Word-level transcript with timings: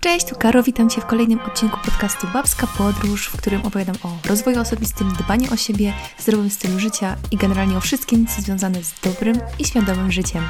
Cześć, 0.00 0.26
tu 0.26 0.34
Karo, 0.38 0.62
witam 0.62 0.90
Cię 0.90 1.00
w 1.00 1.06
kolejnym 1.06 1.40
odcinku 1.40 1.78
podcastu 1.84 2.26
Babska 2.32 2.66
Podróż, 2.78 3.26
w 3.26 3.36
którym 3.36 3.62
opowiadam 3.62 3.96
o 4.02 4.28
rozwoju 4.28 4.60
osobistym, 4.60 5.12
dbaniu 5.12 5.52
o 5.52 5.56
siebie, 5.56 5.92
zdrowym 6.18 6.50
stylu 6.50 6.78
życia 6.78 7.16
i 7.30 7.36
generalnie 7.36 7.76
o 7.76 7.80
wszystkim, 7.80 8.26
co 8.26 8.42
związane 8.42 8.84
z 8.84 9.00
dobrym 9.00 9.36
i 9.58 9.64
świadomym 9.64 10.12
życiem. 10.12 10.42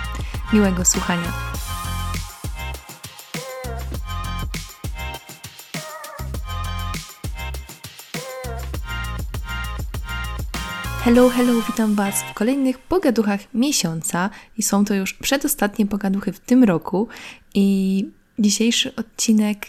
Miłego 0.53 0.85
słuchania. 0.85 1.33
Hello, 11.05 11.29
hello, 11.29 11.53
witam 11.67 11.95
Was 11.95 12.23
w 12.23 12.35
kolejnych 12.35 12.79
pogaduchach 12.79 13.41
miesiąca 13.55 14.31
i 14.59 14.63
są 14.63 14.85
to 14.85 14.95
już 14.95 15.15
przedostatnie 15.15 15.87
pogaduchy 15.87 16.33
w 16.33 16.41
tym 16.41 16.65
roku 16.65 17.09
i 17.55 18.07
dzisiejszy 18.41 18.95
odcinek 18.95 19.67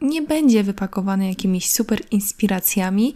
nie 0.00 0.22
będzie 0.22 0.62
wypakowany 0.62 1.28
jakimiś 1.28 1.70
super 1.70 2.00
inspiracjami. 2.10 3.14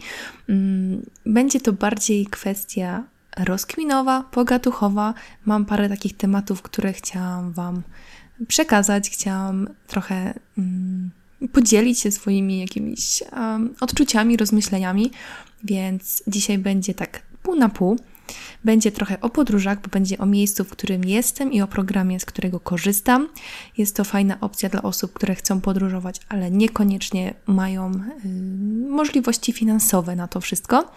Mm, 0.49 1.05
będzie 1.25 1.59
to 1.59 1.73
bardziej 1.73 2.25
kwestia 2.25 3.03
rozkminowa, 3.37 4.23
pogaduchowa. 4.31 5.13
Mam 5.45 5.65
parę 5.65 5.89
takich 5.89 6.17
tematów, 6.17 6.61
które 6.61 6.93
chciałam 6.93 7.51
Wam 7.51 7.83
przekazać, 8.47 9.09
chciałam 9.09 9.69
trochę 9.87 10.39
um, 10.57 11.11
podzielić 11.51 11.99
się 11.99 12.11
swoimi 12.11 12.59
jakimiś 12.59 13.23
odczuciami, 13.81 14.37
rozmyśleniami, 14.37 15.11
więc 15.63 16.23
dzisiaj 16.27 16.57
będzie 16.57 16.93
tak 16.93 17.21
pół 17.43 17.55
na 17.55 17.69
pół. 17.69 17.99
Będzie 18.63 18.91
trochę 18.91 19.21
o 19.21 19.29
podróżach, 19.29 19.81
bo 19.81 19.87
będzie 19.87 20.17
o 20.17 20.25
miejscu, 20.25 20.63
w 20.63 20.69
którym 20.69 21.05
jestem 21.05 21.53
i 21.53 21.61
o 21.61 21.67
programie, 21.67 22.19
z 22.19 22.25
którego 22.25 22.59
korzystam. 22.59 23.27
Jest 23.77 23.95
to 23.95 24.03
fajna 24.03 24.37
opcja 24.41 24.69
dla 24.69 24.81
osób, 24.81 25.13
które 25.13 25.35
chcą 25.35 25.61
podróżować, 25.61 26.21
ale 26.29 26.51
niekoniecznie 26.51 27.33
mają 27.47 27.91
y, 28.25 28.29
możliwości 28.89 29.53
finansowe 29.53 30.15
na 30.15 30.27
to 30.27 30.41
wszystko. 30.41 30.91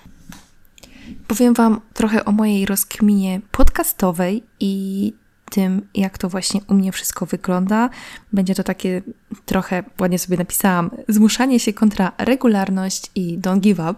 Powiem 1.26 1.54
Wam 1.54 1.80
trochę 1.94 2.24
o 2.24 2.32
mojej 2.32 2.66
rozkminie 2.66 3.40
podcastowej 3.50 4.42
i 4.60 5.12
tym, 5.52 5.88
jak 5.94 6.18
to 6.18 6.28
właśnie 6.28 6.60
u 6.68 6.74
mnie 6.74 6.92
wszystko 6.92 7.26
wygląda. 7.26 7.90
Będzie 8.32 8.54
to 8.54 8.62
takie 8.62 9.02
trochę, 9.46 9.84
ładnie 10.00 10.18
sobie 10.18 10.36
napisałam, 10.36 10.90
zmuszanie 11.08 11.60
się 11.60 11.72
kontra 11.72 12.12
regularność 12.18 13.10
i 13.14 13.38
don't 13.38 13.60
give 13.60 13.78
up. 13.78 13.94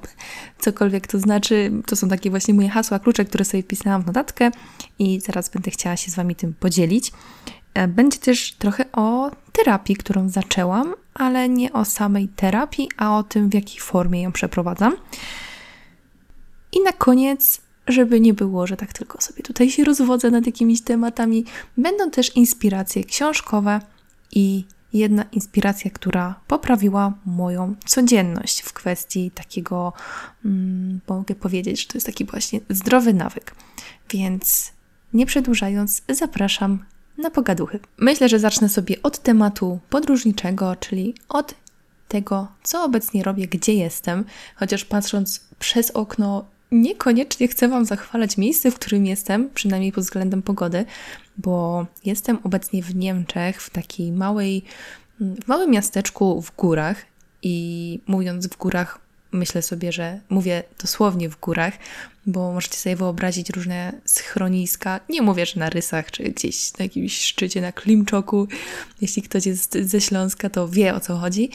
Cokolwiek 0.58 1.06
to 1.06 1.18
znaczy, 1.18 1.72
to 1.86 1.96
są 1.96 2.08
takie 2.08 2.30
właśnie 2.30 2.54
moje 2.54 2.68
hasła, 2.68 2.98
klucze, 2.98 3.24
które 3.24 3.44
sobie 3.44 3.62
wpisałam 3.62 4.02
w 4.02 4.06
notatkę 4.06 4.50
i 4.98 5.20
zaraz 5.20 5.48
będę 5.48 5.70
chciała 5.70 5.96
się 5.96 6.10
z 6.10 6.14
Wami 6.14 6.34
tym 6.36 6.54
podzielić. 6.60 7.12
E, 7.74 7.88
będzie 7.88 8.18
też 8.18 8.52
trochę 8.52 8.84
o 8.92 9.30
terapii, 9.52 9.96
którą 9.96 10.28
zaczęłam, 10.28 10.94
ale 11.14 11.48
nie 11.48 11.72
o 11.72 11.84
samej 11.84 12.28
terapii, 12.28 12.88
a 12.96 13.18
o 13.18 13.22
tym, 13.22 13.48
w 13.48 13.54
jakiej 13.54 13.80
formie 13.80 14.22
ją 14.22 14.32
przeprowadzam. 14.32 14.96
I 16.72 16.82
na 16.82 16.92
koniec 16.92 17.63
żeby 17.88 18.20
nie 18.20 18.34
było, 18.34 18.66
że 18.66 18.76
tak 18.76 18.92
tylko 18.92 19.20
sobie 19.20 19.42
tutaj 19.42 19.70
się 19.70 19.84
rozwodzę 19.84 20.30
nad 20.30 20.46
jakimiś 20.46 20.80
tematami. 20.80 21.44
Będą 21.76 22.10
też 22.10 22.36
inspiracje 22.36 23.04
książkowe 23.04 23.80
i 24.32 24.64
jedna 24.92 25.24
inspiracja, 25.32 25.90
która 25.90 26.40
poprawiła 26.46 27.12
moją 27.26 27.74
codzienność 27.86 28.60
w 28.60 28.72
kwestii 28.72 29.30
takiego, 29.30 29.92
mm, 30.44 31.00
mogę 31.08 31.34
powiedzieć, 31.34 31.80
że 31.80 31.86
to 31.86 31.96
jest 31.96 32.06
taki 32.06 32.24
właśnie 32.24 32.60
zdrowy 32.68 33.14
nawyk. 33.14 33.54
Więc 34.10 34.72
nie 35.12 35.26
przedłużając, 35.26 36.02
zapraszam 36.08 36.84
na 37.18 37.30
pogaduchy. 37.30 37.80
Myślę, 37.98 38.28
że 38.28 38.38
zacznę 38.38 38.68
sobie 38.68 39.02
od 39.02 39.18
tematu 39.18 39.80
podróżniczego, 39.90 40.76
czyli 40.76 41.14
od 41.28 41.54
tego, 42.08 42.48
co 42.62 42.84
obecnie 42.84 43.22
robię, 43.22 43.48
gdzie 43.48 43.74
jestem, 43.74 44.24
chociaż 44.56 44.84
patrząc 44.84 45.40
przez 45.58 45.90
okno 45.90 46.44
niekoniecznie 46.82 47.48
chcę 47.48 47.68
Wam 47.68 47.84
zachwalać 47.84 48.36
miejsce, 48.36 48.70
w 48.70 48.74
którym 48.74 49.06
jestem, 49.06 49.50
przynajmniej 49.54 49.92
pod 49.92 50.04
względem 50.04 50.42
pogody, 50.42 50.84
bo 51.38 51.86
jestem 52.04 52.38
obecnie 52.44 52.82
w 52.82 52.94
Niemczech, 52.94 53.62
w 53.62 53.70
takiej 53.70 54.12
małej, 54.12 54.62
w 55.20 55.48
małym 55.48 55.70
miasteczku 55.70 56.42
w 56.42 56.56
górach 56.56 56.96
i 57.42 58.00
mówiąc 58.06 58.46
w 58.46 58.56
górach, 58.56 58.98
myślę 59.32 59.62
sobie, 59.62 59.92
że 59.92 60.20
mówię 60.28 60.62
dosłownie 60.80 61.28
w 61.28 61.40
górach, 61.40 61.74
bo 62.26 62.52
możecie 62.52 62.76
sobie 62.76 62.96
wyobrazić 62.96 63.50
różne 63.50 63.92
schroniska. 64.04 65.00
Nie 65.08 65.22
mówię, 65.22 65.46
że 65.46 65.60
na 65.60 65.70
rysach, 65.70 66.10
czy 66.10 66.22
gdzieś 66.22 66.78
na 66.78 66.82
jakimś 66.82 67.20
szczycie, 67.20 67.60
na 67.60 67.72
Klimczoku. 67.72 68.48
Jeśli 69.00 69.22
ktoś 69.22 69.46
jest 69.46 69.78
ze 69.82 70.00
Śląska, 70.00 70.50
to 70.50 70.68
wie 70.68 70.94
o 70.94 71.00
co 71.00 71.16
chodzi. 71.16 71.50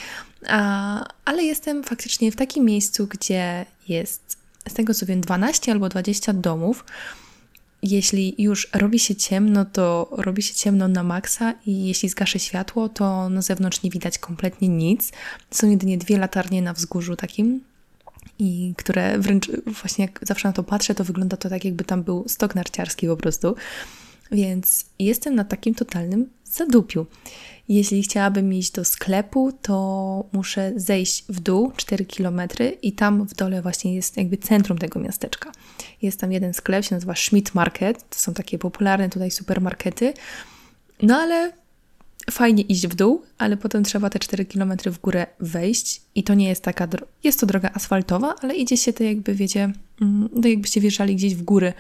A, 0.47 1.05
ale 1.25 1.43
jestem 1.43 1.83
faktycznie 1.83 2.31
w 2.31 2.35
takim 2.35 2.65
miejscu, 2.65 3.07
gdzie 3.07 3.65
jest 3.87 4.38
z 4.67 4.73
tego 4.73 4.93
co 4.93 5.05
wiem, 5.05 5.21
12 5.21 5.71
albo 5.71 5.89
20 5.89 6.33
domów. 6.33 6.85
Jeśli 7.83 8.35
już 8.37 8.69
robi 8.73 8.99
się 8.99 9.15
ciemno, 9.15 9.65
to 9.65 10.09
robi 10.11 10.41
się 10.41 10.53
ciemno 10.53 10.87
na 10.87 11.03
maksa 11.03 11.53
i 11.65 11.87
jeśli 11.87 12.09
zgaszę 12.09 12.39
światło, 12.39 12.89
to 12.89 13.29
na 13.29 13.41
zewnątrz 13.41 13.83
nie 13.83 13.89
widać 13.89 14.17
kompletnie 14.17 14.67
nic. 14.67 15.11
Są 15.51 15.69
jedynie 15.69 15.97
dwie 15.97 16.17
latarnie 16.17 16.61
na 16.61 16.73
wzgórzu 16.73 17.15
takim, 17.15 17.61
i 18.39 18.73
które 18.77 19.19
wręcz 19.19 19.51
właśnie 19.81 20.05
jak 20.05 20.19
zawsze 20.21 20.47
na 20.47 20.53
to 20.53 20.63
patrzę, 20.63 20.95
to 20.95 21.03
wygląda 21.03 21.37
to 21.37 21.49
tak, 21.49 21.65
jakby 21.65 21.83
tam 21.83 22.03
był 22.03 22.25
stok 22.27 22.55
narciarski 22.55 23.07
po 23.07 23.17
prostu. 23.17 23.55
Więc 24.31 24.85
jestem 24.99 25.35
na 25.35 25.43
takim 25.43 25.75
totalnym 25.75 26.29
zadupiu. 26.45 27.05
Jeśli 27.69 28.03
chciałabym 28.03 28.53
iść 28.53 28.71
do 28.71 28.85
sklepu, 28.85 29.51
to 29.61 30.25
muszę 30.31 30.73
zejść 30.75 31.25
w 31.29 31.39
dół 31.39 31.71
4 31.75 32.05
km 32.05 32.41
i 32.81 32.91
tam 32.91 33.27
w 33.27 33.33
dole 33.33 33.61
właśnie 33.61 33.95
jest 33.95 34.17
jakby 34.17 34.37
centrum 34.37 34.77
tego 34.77 34.99
miasteczka. 34.99 35.51
Jest 36.01 36.19
tam 36.19 36.31
jeden 36.31 36.53
sklep, 36.53 36.85
się 36.85 36.95
nazywa 36.95 37.15
Schmidt 37.15 37.55
Market. 37.55 38.09
To 38.09 38.19
są 38.19 38.33
takie 38.33 38.57
popularne 38.57 39.09
tutaj 39.09 39.31
supermarkety. 39.31 40.13
No 41.01 41.17
ale 41.17 41.51
fajnie 42.31 42.63
iść 42.63 42.87
w 42.87 42.95
dół, 42.95 43.21
ale 43.37 43.57
potem 43.57 43.83
trzeba 43.83 44.09
te 44.09 44.19
4 44.19 44.45
km 44.45 44.73
w 44.85 44.99
górę 44.99 45.27
wejść 45.39 46.01
i 46.15 46.23
to 46.23 46.33
nie 46.33 46.47
jest 46.47 46.63
taka, 46.63 46.87
jest 47.23 47.39
to 47.39 47.45
droga 47.45 47.71
asfaltowa, 47.73 48.35
ale 48.41 48.55
idzie 48.55 48.77
się 48.77 48.93
to 48.93 49.03
jakby, 49.03 49.35
wiecie, 49.35 49.73
mm, 50.01 50.29
to 50.41 50.47
jakbyście 50.47 50.81
wjeżdżali 50.81 51.15
gdzieś 51.15 51.35
w 51.35 51.43
góry 51.43 51.73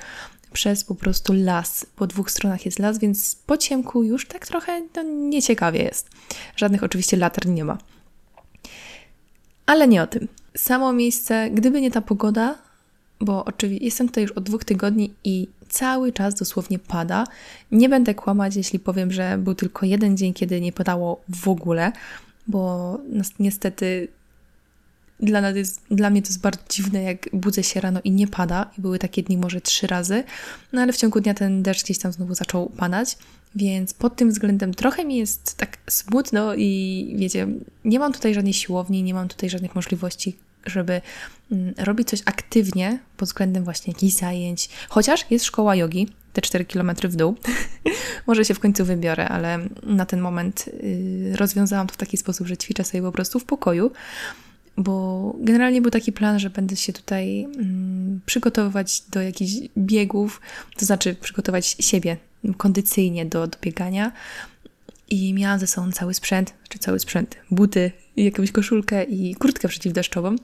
przez 0.53 0.83
po 0.83 0.95
prostu 0.95 1.33
las. 1.33 1.85
Po 1.95 2.07
dwóch 2.07 2.31
stronach 2.31 2.65
jest 2.65 2.79
las, 2.79 2.99
więc 2.99 3.35
po 3.35 3.57
ciemku 3.57 4.03
już 4.03 4.27
tak 4.27 4.47
trochę 4.47 4.81
no, 4.95 5.03
nieciekawie 5.03 5.83
jest. 5.83 6.09
Żadnych 6.55 6.83
oczywiście 6.83 7.17
latarni 7.17 7.53
nie 7.53 7.65
ma. 7.65 7.77
Ale 9.65 9.87
nie 9.87 10.03
o 10.03 10.07
tym. 10.07 10.27
Samo 10.57 10.93
miejsce, 10.93 11.49
gdyby 11.51 11.81
nie 11.81 11.91
ta 11.91 12.01
pogoda, 12.01 12.55
bo 13.19 13.45
oczywiście 13.45 13.85
jestem 13.85 14.07
tutaj 14.07 14.23
już 14.23 14.31
od 14.31 14.43
dwóch 14.43 14.63
tygodni 14.63 15.13
i 15.23 15.47
cały 15.69 16.13
czas 16.13 16.35
dosłownie 16.35 16.79
pada. 16.79 17.23
Nie 17.71 17.89
będę 17.89 18.15
kłamać, 18.15 18.55
jeśli 18.55 18.79
powiem, 18.79 19.11
że 19.11 19.37
był 19.37 19.55
tylko 19.55 19.85
jeden 19.85 20.17
dzień, 20.17 20.33
kiedy 20.33 20.61
nie 20.61 20.71
padało 20.71 21.21
w 21.29 21.47
ogóle, 21.47 21.91
bo 22.47 22.97
niestety 23.39 24.07
dla, 25.19 25.41
nas 25.41 25.55
jest, 25.55 25.81
dla 25.91 26.09
mnie 26.09 26.21
to 26.21 26.27
jest 26.27 26.41
bardzo 26.41 26.59
dziwne, 26.69 27.03
jak 27.03 27.29
budzę 27.33 27.63
się 27.63 27.81
rano 27.81 27.99
i 28.03 28.11
nie 28.11 28.27
pada. 28.27 28.71
I 28.77 28.81
były 28.81 28.99
takie 28.99 29.23
dni 29.23 29.37
może 29.37 29.61
trzy 29.61 29.87
razy. 29.87 30.23
No 30.73 30.81
ale 30.81 30.93
w 30.93 30.97
ciągu 30.97 31.21
dnia 31.21 31.33
ten 31.33 31.63
deszcz 31.63 31.83
gdzieś 31.83 31.97
tam 31.97 32.11
znowu 32.11 32.35
zaczął 32.35 32.69
padać. 32.69 33.17
Więc 33.55 33.93
pod 33.93 34.15
tym 34.15 34.29
względem 34.29 34.73
trochę 34.73 35.05
mi 35.05 35.17
jest 35.17 35.57
tak 35.57 35.77
smutno 35.89 36.55
i 36.55 37.13
wiecie, 37.17 37.47
nie 37.85 37.99
mam 37.99 38.13
tutaj 38.13 38.33
żadnej 38.33 38.53
siłowni, 38.53 39.03
nie 39.03 39.13
mam 39.13 39.27
tutaj 39.27 39.49
żadnych 39.49 39.75
możliwości, 39.75 40.37
żeby 40.65 41.01
mm, 41.51 41.73
robić 41.77 42.09
coś 42.09 42.21
aktywnie 42.25 42.99
pod 43.17 43.29
względem 43.29 43.63
właśnie 43.63 43.93
jakichś 43.93 44.13
zajęć. 44.13 44.69
Chociaż 44.89 45.25
jest 45.29 45.45
szkoła 45.45 45.75
jogi, 45.75 46.07
te 46.33 46.41
4 46.41 46.65
km 46.65 46.91
w 47.03 47.15
dół. 47.15 47.35
Może 48.27 48.45
się 48.45 48.53
w 48.53 48.59
końcu 48.59 48.85
wybiorę, 48.85 49.27
ale 49.27 49.59
na 49.83 50.05
ten 50.05 50.21
moment 50.21 50.65
y, 50.67 51.33
rozwiązałam 51.35 51.87
to 51.87 51.93
w 51.93 51.97
taki 51.97 52.17
sposób, 52.17 52.47
że 52.47 52.57
ćwiczę 52.57 52.83
sobie 52.83 53.01
po 53.01 53.11
prostu 53.11 53.39
w 53.39 53.45
pokoju 53.45 53.91
bo 54.79 55.35
generalnie 55.39 55.81
był 55.81 55.91
taki 55.91 56.11
plan, 56.11 56.39
że 56.39 56.49
będę 56.49 56.75
się 56.75 56.93
tutaj 56.93 57.43
mm, 57.43 58.21
przygotowywać 58.25 59.03
do 59.11 59.21
jakichś 59.21 59.53
biegów, 59.77 60.41
to 60.77 60.85
znaczy 60.85 61.15
przygotować 61.15 61.75
siebie 61.79 62.17
kondycyjnie 62.57 63.25
do, 63.25 63.47
do 63.47 63.57
biegania. 63.61 64.11
I 65.09 65.33
miałam 65.33 65.59
ze 65.59 65.67
sobą 65.67 65.91
cały 65.91 66.13
sprzęt, 66.13 66.53
czy 66.69 66.79
cały 66.79 66.99
sprzęt, 66.99 67.35
buty, 67.51 67.91
jakąś 68.17 68.51
koszulkę 68.51 69.03
i 69.03 69.35
kurtkę 69.35 69.67
przeciwdeszczową. 69.67 70.35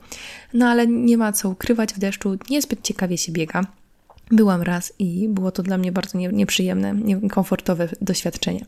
No 0.54 0.66
ale 0.66 0.86
nie 0.86 1.16
ma 1.16 1.32
co 1.32 1.48
ukrywać 1.48 1.94
w 1.94 1.98
deszczu, 1.98 2.38
niezbyt 2.50 2.82
ciekawie 2.82 3.18
się 3.18 3.32
biega. 3.32 3.66
Byłam 4.30 4.62
raz 4.62 4.92
i 4.98 5.28
było 5.28 5.50
to 5.50 5.62
dla 5.62 5.78
mnie 5.78 5.92
bardzo 5.92 6.18
nie, 6.18 6.28
nieprzyjemne, 6.28 6.94
niekomfortowe 6.94 7.88
doświadczenie. 8.00 8.66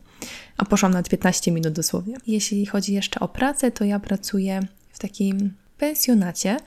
A 0.57 0.65
poszłam 0.65 0.91
na 0.91 1.03
15 1.03 1.51
minut 1.51 1.73
dosłownie. 1.73 2.15
Jeśli 2.27 2.65
chodzi 2.65 2.93
jeszcze 2.93 3.19
o 3.19 3.27
pracę, 3.27 3.71
to 3.71 3.85
ja 3.85 3.99
pracuję 3.99 4.59
takim 4.99 5.53
pensjonacie. 5.77 6.57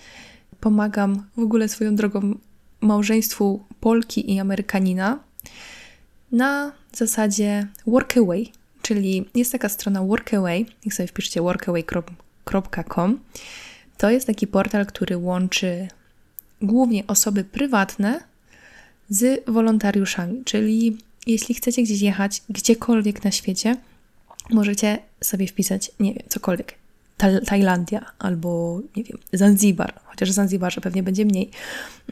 Pomagam 0.61 1.27
w 1.37 1.41
ogóle 1.41 1.69
swoją 1.69 1.97
drogą 1.97 2.35
małżeństwu 2.81 3.65
Polki 3.81 4.33
i 4.35 4.41
Amerykanina 4.41 5.19
na 6.33 6.73
zasadzie 6.93 7.67
workaway. 7.87 8.53
czyli 8.83 9.25
jest 9.35 9.53
taka 9.53 9.69
strona 9.69 10.03
Workaway, 10.03 10.67
jak 10.85 10.95
sobie 10.95 11.07
wpiszcie 11.07 11.43
workaway.com, 11.43 13.21
to 13.99 14.11
jest 14.11 14.27
taki 14.27 14.47
portal, 14.47 14.87
który 14.87 15.17
łączy 15.17 15.89
głównie 16.63 17.07
osoby 17.07 17.45
prywatne 17.45 18.21
z 19.09 19.51
wolontariuszami, 19.51 20.45
czyli 20.45 20.99
jeśli 21.27 21.55
chcecie 21.55 21.83
gdzieś 21.83 22.01
jechać, 22.01 22.43
gdziekolwiek 22.49 23.25
na 23.25 23.31
świecie, 23.31 23.77
możecie 24.51 24.99
sobie 25.21 25.47
wpisać, 25.47 25.91
nie 26.01 26.15
wiem, 26.15 26.23
cokolwiek. 26.29 26.82
Tajlandia 27.47 28.13
albo, 28.19 28.81
nie 28.97 29.05
wiem, 29.05 29.19
Zanzibar, 29.33 30.01
chociaż 30.05 30.31
w 30.31 30.33
Zanzibarze 30.33 30.81
pewnie 30.81 31.03
będzie 31.03 31.25
mniej. 31.25 31.51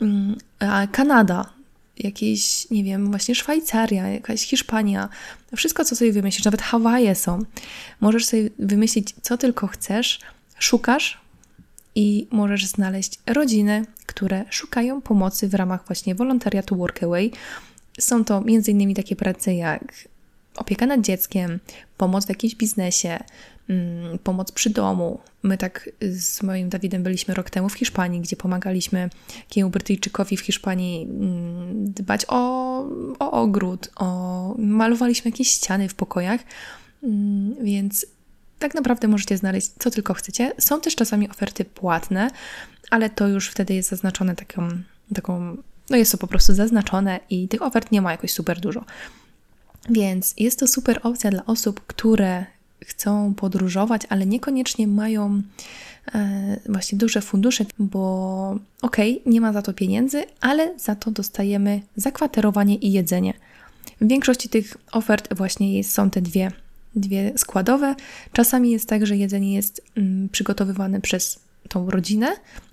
Mm, 0.00 0.36
a 0.58 0.86
Kanada, 0.86 1.50
jakieś, 1.98 2.70
nie 2.70 2.84
wiem, 2.84 3.10
właśnie 3.10 3.34
Szwajcaria, 3.34 4.08
jakaś 4.08 4.46
Hiszpania, 4.46 5.08
wszystko, 5.56 5.84
co 5.84 5.96
sobie 5.96 6.12
wymyślisz, 6.12 6.44
nawet 6.44 6.62
Hawaje 6.62 7.14
są. 7.14 7.38
Możesz 8.00 8.26
sobie 8.26 8.50
wymyślić, 8.58 9.14
co 9.22 9.38
tylko 9.38 9.66
chcesz, 9.66 10.20
szukasz 10.58 11.20
i 11.94 12.26
możesz 12.30 12.66
znaleźć 12.66 13.18
rodziny, 13.26 13.84
które 14.06 14.44
szukają 14.50 15.00
pomocy 15.00 15.48
w 15.48 15.54
ramach 15.54 15.86
właśnie 15.86 16.14
wolontariatu 16.14 16.76
Workaway. 16.76 17.32
Są 18.00 18.24
to 18.24 18.38
m.in. 18.38 18.94
takie 18.94 19.16
prace 19.16 19.54
jak 19.54 19.94
opieka 20.56 20.86
nad 20.86 21.00
dzieckiem, 21.00 21.60
pomoc 21.96 22.26
w 22.26 22.28
jakimś 22.28 22.54
biznesie, 22.54 23.18
pomoc 24.24 24.52
przy 24.52 24.70
domu. 24.70 25.20
My 25.42 25.58
tak 25.58 25.90
z 26.00 26.42
moim 26.42 26.68
Dawidem 26.68 27.02
byliśmy 27.02 27.34
rok 27.34 27.50
temu 27.50 27.68
w 27.68 27.74
Hiszpanii, 27.74 28.20
gdzie 28.20 28.36
pomagaliśmy 28.36 29.10
jakiemuś 29.38 29.72
Brytyjczykowi 29.72 30.36
w 30.36 30.40
Hiszpanii 30.40 31.02
mm, 31.02 31.92
dbać 31.92 32.24
o, 32.28 32.78
o 33.18 33.30
ogród, 33.30 33.90
o, 33.96 34.54
malowaliśmy 34.58 35.30
jakieś 35.30 35.48
ściany 35.48 35.88
w 35.88 35.94
pokojach, 35.94 36.40
mm, 37.02 37.64
więc 37.64 38.06
tak 38.58 38.74
naprawdę 38.74 39.08
możecie 39.08 39.36
znaleźć 39.36 39.70
co 39.78 39.90
tylko 39.90 40.14
chcecie. 40.14 40.52
Są 40.58 40.80
też 40.80 40.94
czasami 40.94 41.30
oferty 41.30 41.64
płatne, 41.64 42.30
ale 42.90 43.10
to 43.10 43.28
już 43.28 43.48
wtedy 43.48 43.74
jest 43.74 43.88
zaznaczone 43.88 44.36
taką, 44.36 44.68
taką 45.14 45.56
no 45.90 45.96
jest 45.96 46.12
to 46.12 46.18
po 46.18 46.26
prostu 46.26 46.54
zaznaczone 46.54 47.20
i 47.30 47.48
tych 47.48 47.62
ofert 47.62 47.92
nie 47.92 48.02
ma 48.02 48.12
jakoś 48.12 48.32
super 48.32 48.60
dużo. 48.60 48.84
Więc 49.90 50.34
jest 50.38 50.58
to 50.58 50.66
super 50.66 51.00
opcja 51.02 51.30
dla 51.30 51.46
osób, 51.46 51.80
które 51.86 52.46
chcą 52.86 53.34
podróżować, 53.34 54.02
ale 54.08 54.26
niekoniecznie 54.26 54.86
mają 54.86 55.42
e, 56.14 56.60
właśnie 56.68 56.98
duże 56.98 57.20
fundusze, 57.20 57.64
bo 57.78 58.58
okej, 58.82 59.20
okay, 59.20 59.32
nie 59.32 59.40
ma 59.40 59.52
za 59.52 59.62
to 59.62 59.72
pieniędzy, 59.72 60.22
ale 60.40 60.78
za 60.78 60.94
to 60.94 61.10
dostajemy 61.10 61.80
zakwaterowanie 61.96 62.76
i 62.76 62.92
jedzenie. 62.92 63.34
W 64.00 64.08
większości 64.08 64.48
tych 64.48 64.76
ofert 64.92 65.34
właśnie 65.34 65.84
są 65.84 66.10
te 66.10 66.22
dwie, 66.22 66.52
dwie 66.94 67.32
składowe. 67.36 67.94
Czasami 68.32 68.70
jest 68.70 68.88
tak, 68.88 69.06
że 69.06 69.16
jedzenie 69.16 69.54
jest 69.54 69.82
mm, 69.96 70.28
przygotowywane 70.28 71.00
przez 71.00 71.40
tą 71.68 71.90
rodzinę, 71.90 72.28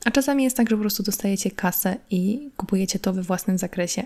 a 0.06 0.12
czasami 0.12 0.44
jest 0.44 0.58
tak, 0.58 0.70
że 0.70 0.76
po 0.76 0.82
prostu 0.82 1.04
dostajecie 1.04 1.52
kasę 1.52 1.96
i 2.10 2.50
kupujecie 2.58 3.00
to 3.00 3.14
we 3.14 3.24
własnym 3.24 3.58
zakresie. 3.58 4.04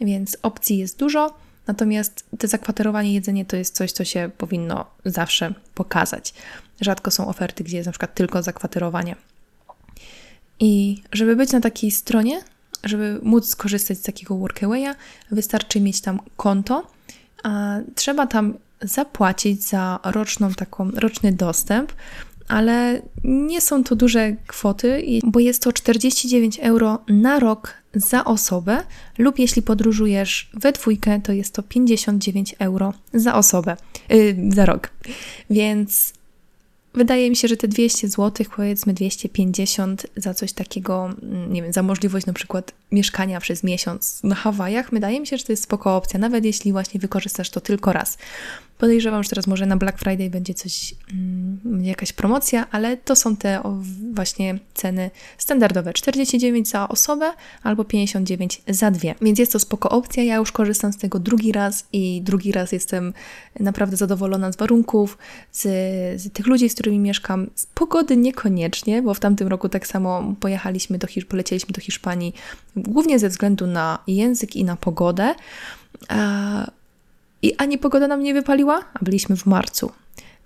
Więc 0.00 0.36
opcji 0.42 0.78
jest 0.78 0.98
dużo. 0.98 1.45
Natomiast 1.66 2.24
te 2.38 2.48
zakwaterowanie 2.48 3.14
jedzenie 3.14 3.44
to 3.44 3.56
jest 3.56 3.74
coś, 3.74 3.92
co 3.92 4.04
się 4.04 4.30
powinno 4.38 4.86
zawsze 5.04 5.54
pokazać. 5.74 6.34
Rzadko 6.80 7.10
są 7.10 7.28
oferty, 7.28 7.64
gdzie 7.64 7.76
jest 7.76 7.86
na 7.86 7.92
przykład 7.92 8.14
tylko 8.14 8.42
zakwaterowanie. 8.42 9.16
I 10.60 11.02
żeby 11.12 11.36
być 11.36 11.52
na 11.52 11.60
takiej 11.60 11.90
stronie, 11.90 12.40
żeby 12.84 13.20
móc 13.22 13.48
skorzystać 13.48 13.98
z 13.98 14.02
takiego 14.02 14.36
workawaya, 14.36 14.94
wystarczy 15.30 15.80
mieć 15.80 16.00
tam 16.00 16.20
konto, 16.36 16.86
a 17.42 17.76
trzeba 17.94 18.26
tam 18.26 18.54
zapłacić 18.82 19.62
za 19.62 20.00
roczną 20.04 20.54
taką, 20.54 20.90
roczny 20.90 21.32
dostęp, 21.32 21.92
ale 22.48 23.02
nie 23.24 23.60
są 23.60 23.84
to 23.84 23.96
duże 23.96 24.36
kwoty, 24.46 25.02
bo 25.24 25.40
jest 25.40 25.62
to 25.62 25.72
49 25.72 26.58
euro 26.58 26.98
na 27.08 27.38
rok 27.38 27.74
za 27.94 28.24
osobę, 28.24 28.82
lub 29.18 29.38
jeśli 29.38 29.62
podróżujesz 29.62 30.50
we 30.54 30.72
dwójkę, 30.72 31.20
to 31.20 31.32
jest 31.32 31.54
to 31.54 31.62
59 31.62 32.54
euro 32.58 32.94
za 33.14 33.34
osobę, 33.34 33.76
yy, 34.08 34.36
za 34.54 34.66
rok. 34.66 34.90
Więc 35.50 36.12
wydaje 36.94 37.30
mi 37.30 37.36
się, 37.36 37.48
że 37.48 37.56
te 37.56 37.68
200 37.68 38.08
zł, 38.08 38.46
powiedzmy 38.56 38.94
250 38.94 40.06
za 40.16 40.34
coś 40.34 40.52
takiego, 40.52 41.10
mm, 41.22 41.52
nie 41.52 41.62
wiem, 41.62 41.72
za 41.72 41.82
możliwość 41.82 42.26
na 42.26 42.32
przykład 42.32 42.72
mieszkania 42.92 43.40
przez 43.40 43.62
miesiąc 43.62 44.22
na 44.22 44.34
Hawajach, 44.34 44.90
wydaje 44.90 45.20
mi 45.20 45.26
się, 45.26 45.38
że 45.38 45.44
to 45.44 45.52
jest 45.52 45.62
spoko 45.62 45.96
opcja, 45.96 46.20
nawet 46.20 46.44
jeśli 46.44 46.72
właśnie 46.72 47.00
wykorzystasz 47.00 47.50
to 47.50 47.60
tylko 47.60 47.92
raz. 47.92 48.18
Podejrzewam, 48.78 49.22
że 49.22 49.30
teraz 49.30 49.46
może 49.46 49.66
na 49.66 49.76
Black 49.76 49.98
Friday 49.98 50.30
będzie 50.30 50.54
coś, 50.54 50.94
mm, 51.12 51.84
jakaś 51.84 52.12
promocja, 52.12 52.66
ale 52.70 52.96
to 52.96 53.16
są 53.16 53.36
te 53.36 53.62
właśnie 54.14 54.58
ceny 54.74 55.10
standardowe. 55.38 55.92
49 55.92 56.68
za 56.68 56.88
osobę 56.88 57.32
albo 57.62 57.84
59 57.84 58.62
za 58.68 58.90
dwie. 58.90 59.14
Więc 59.22 59.38
jest 59.38 59.52
to 59.52 59.58
spoko 59.58 59.88
opcja. 59.88 60.22
Ja 60.22 60.36
już 60.36 60.52
korzystam 60.52 60.92
z 60.92 60.96
tego 60.96 61.18
drugi 61.18 61.52
raz 61.52 61.86
i 61.92 62.22
drugi 62.22 62.52
raz 62.52 62.72
jestem 62.72 63.12
naprawdę 63.60 63.96
zadowolona 63.96 64.52
z 64.52 64.56
warunków, 64.56 65.18
z, 65.52 65.62
z 66.22 66.32
tych 66.32 66.46
ludzi, 66.46 66.68
z 66.68 66.74
którymi 66.74 66.98
mieszkam. 66.98 67.50
Z 67.54 67.66
pogody 67.66 68.16
niekoniecznie, 68.16 69.02
bo 69.02 69.14
w 69.14 69.20
tamtym 69.20 69.48
roku 69.48 69.68
tak 69.68 69.86
samo 69.86 70.34
pojechaliśmy 70.40 70.98
do 70.98 71.06
Hisz 71.06 71.24
polecieliśmy 71.24 71.72
do 71.72 71.80
Hiszpanii 71.80 72.34
głównie 72.76 73.18
ze 73.18 73.28
względu 73.28 73.66
na 73.66 73.98
język 74.06 74.56
i 74.56 74.64
na 74.64 74.76
pogodę. 74.76 75.34
I 77.46 77.56
ani 77.56 77.78
pogoda 77.78 78.08
nam 78.08 78.22
nie 78.22 78.34
wypaliła, 78.34 78.84
a 78.94 79.04
byliśmy 79.04 79.36
w 79.36 79.46
marcu. 79.46 79.92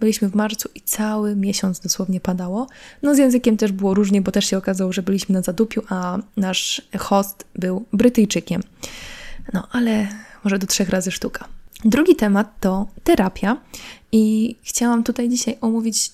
Byliśmy 0.00 0.28
w 0.28 0.34
marcu 0.34 0.68
i 0.74 0.80
cały 0.80 1.36
miesiąc 1.36 1.80
dosłownie 1.80 2.20
padało. 2.20 2.66
No 3.02 3.14
z 3.14 3.18
językiem 3.18 3.56
też 3.56 3.72
było 3.72 3.94
różnie, 3.94 4.22
bo 4.22 4.32
też 4.32 4.44
się 4.44 4.58
okazało, 4.58 4.92
że 4.92 5.02
byliśmy 5.02 5.32
na 5.32 5.42
zadupiu, 5.42 5.82
a 5.88 6.18
nasz 6.36 6.82
host 6.98 7.44
był 7.54 7.84
Brytyjczykiem. 7.92 8.62
No 9.52 9.68
ale 9.72 10.08
może 10.44 10.58
do 10.58 10.66
trzech 10.66 10.88
razy 10.88 11.10
sztuka. 11.10 11.48
Drugi 11.84 12.16
temat 12.16 12.60
to 12.60 12.86
terapia 13.04 13.56
i 14.12 14.56
chciałam 14.62 15.04
tutaj 15.04 15.28
dzisiaj 15.28 15.56
omówić 15.60 16.10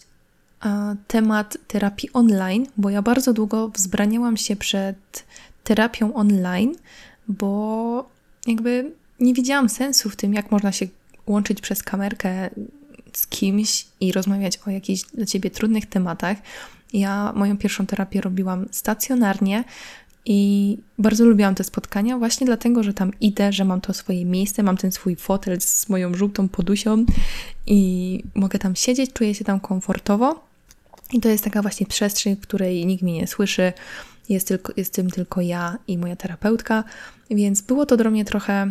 temat 1.07 1.59
terapii 1.69 2.13
online, 2.13 2.67
bo 2.77 2.91
ja 2.91 3.03
bardzo 3.03 3.33
długo 3.33 3.69
wzbraniałam 3.69 4.37
się 4.37 4.57
przed 4.57 5.25
terapią 5.65 6.15
online, 6.15 6.75
bo 7.29 8.09
jakby 8.47 8.93
nie 9.21 9.35
widziałam 9.35 9.69
sensu 9.69 10.11
w 10.11 10.17
tym, 10.17 10.35
jak 10.35 10.51
można 10.51 10.73
się 10.73 10.87
łączyć 11.27 11.61
przez 11.61 11.83
kamerkę 11.83 12.51
z 13.13 13.27
kimś 13.27 13.87
i 14.01 14.13
rozmawiać 14.13 14.59
o 14.67 14.71
jakichś 14.71 15.03
dla 15.03 15.27
ciebie 15.27 15.51
trudnych 15.51 15.87
tematach. 15.87 16.37
Ja 16.93 17.33
moją 17.37 17.59
pierwszą 17.59 17.87
terapię 17.87 18.21
robiłam 18.21 18.67
stacjonarnie 18.71 19.65
i 20.27 20.79
bardzo 20.99 21.25
lubiłam 21.25 21.55
te 21.55 21.65
spotkania, 21.65 22.19
właśnie 22.19 22.47
dlatego, 22.47 22.83
że 22.83 22.95
tam 22.95 23.11
idę, 23.21 23.53
że 23.53 23.65
mam 23.65 23.81
to 23.81 23.95
swoje 23.95 24.25
miejsce, 24.25 24.63
mam 24.63 24.77
ten 24.77 24.93
swój 24.93 25.17
fotel 25.17 25.61
z 25.61 25.89
moją 25.89 26.15
żółtą 26.15 26.49
podusią 26.49 27.05
i 27.67 28.23
mogę 28.35 28.59
tam 28.59 28.77
siedzieć, 28.77 29.13
czuję 29.13 29.35
się 29.35 29.45
tam 29.45 29.61
komfortowo. 29.61 30.47
I 31.13 31.21
to 31.21 31.29
jest 31.29 31.45
taka 31.45 31.63
właśnie 31.63 31.87
przestrzeń, 31.87 32.37
w 32.37 32.41
której 32.41 32.87
nikt 32.87 33.03
mnie 33.03 33.13
nie 33.13 33.27
słyszy, 33.27 33.73
jest, 34.29 34.49
tylko, 34.49 34.73
jest 34.77 34.95
tym 34.95 35.11
tylko 35.11 35.41
ja 35.41 35.79
i 35.89 35.99
moja 35.99 36.17
terapeutka, 36.17 36.85
więc 37.31 37.61
było 37.61 37.87
to 37.87 37.97
dla 37.97 38.11
mnie 38.11 38.25
trochę 38.25 38.69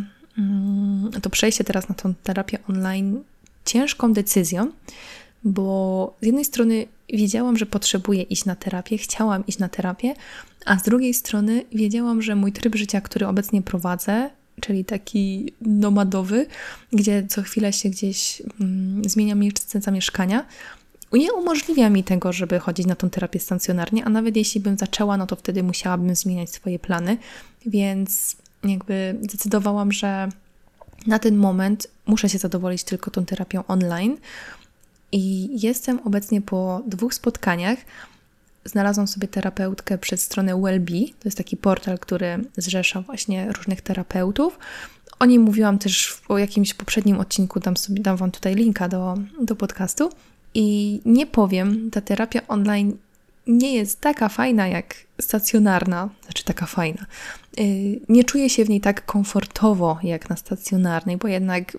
to 1.21 1.29
przejście 1.29 1.63
teraz 1.63 1.89
na 1.89 1.95
tą 1.95 2.13
terapię 2.23 2.57
online 2.69 3.23
ciężką 3.65 4.13
decyzją, 4.13 4.71
bo 5.43 6.15
z 6.21 6.25
jednej 6.25 6.45
strony 6.45 6.85
wiedziałam, 7.09 7.57
że 7.57 7.65
potrzebuję 7.65 8.21
iść 8.21 8.45
na 8.45 8.55
terapię, 8.55 8.97
chciałam 8.97 9.47
iść 9.47 9.59
na 9.59 9.69
terapię, 9.69 10.13
a 10.65 10.79
z 10.79 10.83
drugiej 10.83 11.13
strony 11.13 11.63
wiedziałam, 11.71 12.21
że 12.21 12.35
mój 12.35 12.51
tryb 12.51 12.75
życia, 12.75 13.01
który 13.01 13.27
obecnie 13.27 13.61
prowadzę, 13.61 14.29
czyli 14.61 14.85
taki 14.85 15.53
nomadowy, 15.61 16.45
gdzie 16.93 17.25
co 17.29 17.41
chwilę 17.41 17.73
się 17.73 17.89
gdzieś 17.89 18.41
mm, 18.61 19.09
zmienia 19.09 19.35
miejsce 19.35 19.81
zamieszkania, 19.81 20.45
nie 21.13 21.33
umożliwia 21.33 21.89
mi 21.89 22.03
tego, 22.03 22.33
żeby 22.33 22.59
chodzić 22.59 22.85
na 22.85 22.95
tą 22.95 23.09
terapię 23.09 23.39
stacjonarnie, 23.39 24.05
a 24.05 24.09
nawet 24.09 24.35
jeśli 24.35 24.61
bym 24.61 24.77
zaczęła, 24.77 25.17
no 25.17 25.27
to 25.27 25.35
wtedy 25.35 25.63
musiałabym 25.63 26.15
zmieniać 26.15 26.49
swoje 26.49 26.79
plany, 26.79 27.17
więc 27.65 28.35
jakby 28.69 29.15
zdecydowałam, 29.21 29.91
że 29.91 30.29
na 31.07 31.19
ten 31.19 31.35
moment 31.35 31.87
muszę 32.05 32.29
się 32.29 32.37
zadowolić 32.37 32.83
tylko 32.83 33.11
tą 33.11 33.25
terapią 33.25 33.63
online. 33.67 34.17
I 35.11 35.49
jestem 35.61 35.99
obecnie 35.99 36.41
po 36.41 36.81
dwóch 36.87 37.13
spotkaniach. 37.13 37.79
Znalazłam 38.65 39.07
sobie 39.07 39.27
terapeutkę 39.27 39.97
przez 39.97 40.21
stronę 40.21 40.61
Wellbe. 40.61 40.93
To 41.19 41.25
jest 41.25 41.37
taki 41.37 41.57
portal, 41.57 41.99
który 41.99 42.45
zrzesza 42.57 43.01
właśnie 43.01 43.51
różnych 43.51 43.81
terapeutów. 43.81 44.59
O 45.19 45.25
niej 45.25 45.39
mówiłam 45.39 45.79
też 45.79 46.13
w 46.29 46.37
jakimś 46.37 46.73
poprzednim 46.73 47.19
odcinku, 47.19 47.59
dam, 47.59 47.77
sobie, 47.77 48.01
dam 48.01 48.17
Wam 48.17 48.31
tutaj 48.31 48.55
linka 48.55 48.89
do, 48.89 49.17
do 49.41 49.55
podcastu. 49.55 50.09
I 50.53 50.99
nie 51.05 51.27
powiem, 51.27 51.91
ta 51.91 52.01
terapia 52.01 52.41
online 52.47 52.97
nie 53.47 53.75
jest 53.75 54.01
taka 54.01 54.29
fajna 54.29 54.67
jak 54.67 54.95
stacjonarna, 55.21 56.09
znaczy 56.23 56.43
taka 56.43 56.65
fajna. 56.65 57.05
Y, 57.59 57.99
nie 58.09 58.23
czuję 58.23 58.49
się 58.49 58.65
w 58.65 58.69
niej 58.69 58.81
tak 58.81 59.05
komfortowo 59.05 59.99
jak 60.03 60.29
na 60.29 60.35
stacjonarnej, 60.35 61.17
bo 61.17 61.27
jednak 61.27 61.77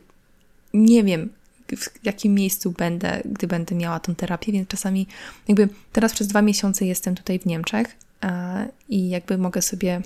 nie 0.74 1.04
wiem, 1.04 1.28
w 1.76 2.04
jakim 2.04 2.34
miejscu 2.34 2.70
będę, 2.70 3.22
gdy 3.24 3.46
będę 3.46 3.74
miała 3.74 4.00
tą 4.00 4.14
terapię, 4.14 4.52
więc 4.52 4.68
czasami 4.68 5.06
jakby 5.48 5.68
teraz 5.92 6.12
przez 6.12 6.26
dwa 6.26 6.42
miesiące 6.42 6.86
jestem 6.86 7.14
tutaj 7.14 7.38
w 7.38 7.46
Niemczech 7.46 7.96
i 8.88 9.08
jakby 9.08 9.38
mogę 9.38 9.62
sobie, 9.62 10.00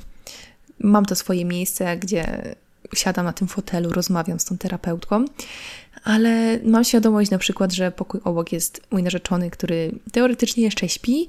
mam 0.78 1.04
to 1.04 1.14
swoje 1.14 1.44
miejsce, 1.44 1.96
gdzie 1.96 2.54
siadam 2.94 3.24
na 3.24 3.32
tym 3.32 3.48
fotelu, 3.48 3.90
rozmawiam 3.90 4.40
z 4.40 4.44
tą 4.44 4.58
terapeutką, 4.58 5.24
ale 6.04 6.60
mam 6.64 6.84
świadomość 6.84 7.30
na 7.30 7.38
przykład, 7.38 7.72
że 7.72 7.90
pokój 7.92 8.20
obok 8.24 8.52
jest 8.52 8.82
mój 8.90 9.02
narzeczony, 9.02 9.50
który 9.50 9.92
teoretycznie 10.12 10.64
jeszcze 10.64 10.88
śpi, 10.88 11.26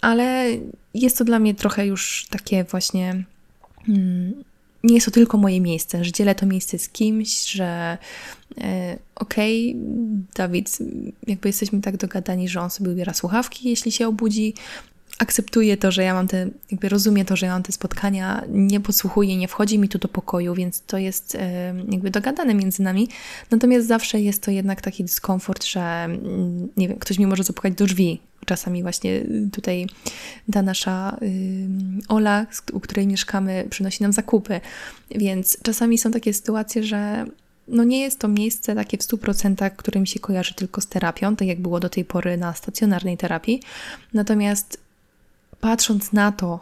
ale 0.00 0.46
jest 0.94 1.18
to 1.18 1.24
dla 1.24 1.38
mnie 1.38 1.54
trochę 1.54 1.86
już 1.86 2.26
takie 2.30 2.64
właśnie. 2.64 3.24
Hmm, 3.86 4.44
nie 4.84 4.94
jest 4.94 5.06
to 5.06 5.12
tylko 5.12 5.38
moje 5.38 5.60
miejsce, 5.60 6.04
że 6.04 6.12
dzielę 6.12 6.34
to 6.34 6.46
miejsce 6.46 6.78
z 6.78 6.88
kimś, 6.88 7.50
że 7.50 7.98
e, 8.60 8.98
okej, 9.14 9.70
okay, 9.70 9.82
Dawid, 10.34 10.78
jakby 11.26 11.48
jesteśmy 11.48 11.80
tak 11.80 11.96
dogadani, 11.96 12.48
że 12.48 12.60
on 12.60 12.70
sobie 12.70 12.90
ubiera 12.90 13.14
słuchawki, 13.14 13.70
jeśli 13.70 13.92
się 13.92 14.08
obudzi, 14.08 14.54
akceptuję 15.22 15.76
to, 15.76 15.90
że 15.90 16.02
ja 16.02 16.14
mam 16.14 16.28
te, 16.28 16.50
jakby 16.70 16.88
rozumie 16.88 17.24
to, 17.24 17.36
że 17.36 17.46
ja 17.46 17.52
mam 17.52 17.62
te 17.62 17.72
spotkania, 17.72 18.44
nie 18.48 18.80
podsłuchuję, 18.80 19.36
nie 19.36 19.48
wchodzi 19.48 19.78
mi 19.78 19.88
tu 19.88 19.98
do 19.98 20.08
pokoju, 20.08 20.54
więc 20.54 20.82
to 20.82 20.98
jest 20.98 21.36
jakby 21.90 22.10
dogadane 22.10 22.54
między 22.54 22.82
nami. 22.82 23.08
Natomiast 23.50 23.86
zawsze 23.86 24.20
jest 24.20 24.42
to 24.42 24.50
jednak 24.50 24.80
taki 24.80 25.04
dyskomfort, 25.04 25.64
że 25.64 25.80
mm, 25.80 26.68
nie 26.76 26.88
wiem, 26.88 26.98
ktoś 26.98 27.18
mi 27.18 27.26
może 27.26 27.44
zapukać 27.44 27.74
do 27.74 27.84
drzwi. 27.86 28.20
Czasami 28.46 28.82
właśnie 28.82 29.24
tutaj 29.52 29.86
ta 30.52 30.62
nasza 30.62 31.16
y, 31.22 31.68
Ola, 32.08 32.46
u 32.72 32.80
której 32.80 33.06
mieszkamy, 33.06 33.66
przynosi 33.70 34.02
nam 34.02 34.12
zakupy. 34.12 34.60
Więc 35.10 35.58
czasami 35.62 35.98
są 35.98 36.10
takie 36.10 36.34
sytuacje, 36.34 36.82
że 36.82 37.26
no 37.68 37.84
nie 37.84 38.00
jest 38.00 38.18
to 38.18 38.28
miejsce 38.28 38.74
takie 38.74 38.98
w 38.98 39.00
100%, 39.00 39.70
które 39.76 40.00
mi 40.00 40.06
się 40.06 40.20
kojarzy 40.20 40.54
tylko 40.54 40.80
z 40.80 40.86
terapią, 40.86 41.36
tak 41.36 41.48
jak 41.48 41.60
było 41.60 41.80
do 41.80 41.88
tej 41.88 42.04
pory 42.04 42.36
na 42.36 42.54
stacjonarnej 42.54 43.16
terapii. 43.16 43.62
Natomiast 44.14 44.81
patrząc 45.62 46.12
na 46.12 46.32
to, 46.32 46.60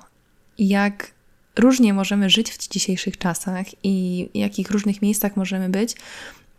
jak 0.58 1.10
różnie 1.56 1.94
możemy 1.94 2.30
żyć 2.30 2.50
w 2.50 2.68
dzisiejszych 2.68 3.18
czasach 3.18 3.66
i 3.82 4.28
w 4.34 4.36
jakich 4.36 4.70
różnych 4.70 5.02
miejscach 5.02 5.36
możemy 5.36 5.68
być, 5.68 5.96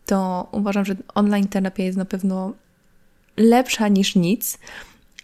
to 0.05 0.47
uważam, 0.51 0.85
że 0.85 0.95
online 1.15 1.47
terapia 1.47 1.83
jest 1.83 1.97
na 1.97 2.05
pewno 2.05 2.53
lepsza 3.37 3.87
niż 3.87 4.15
nic. 4.15 4.57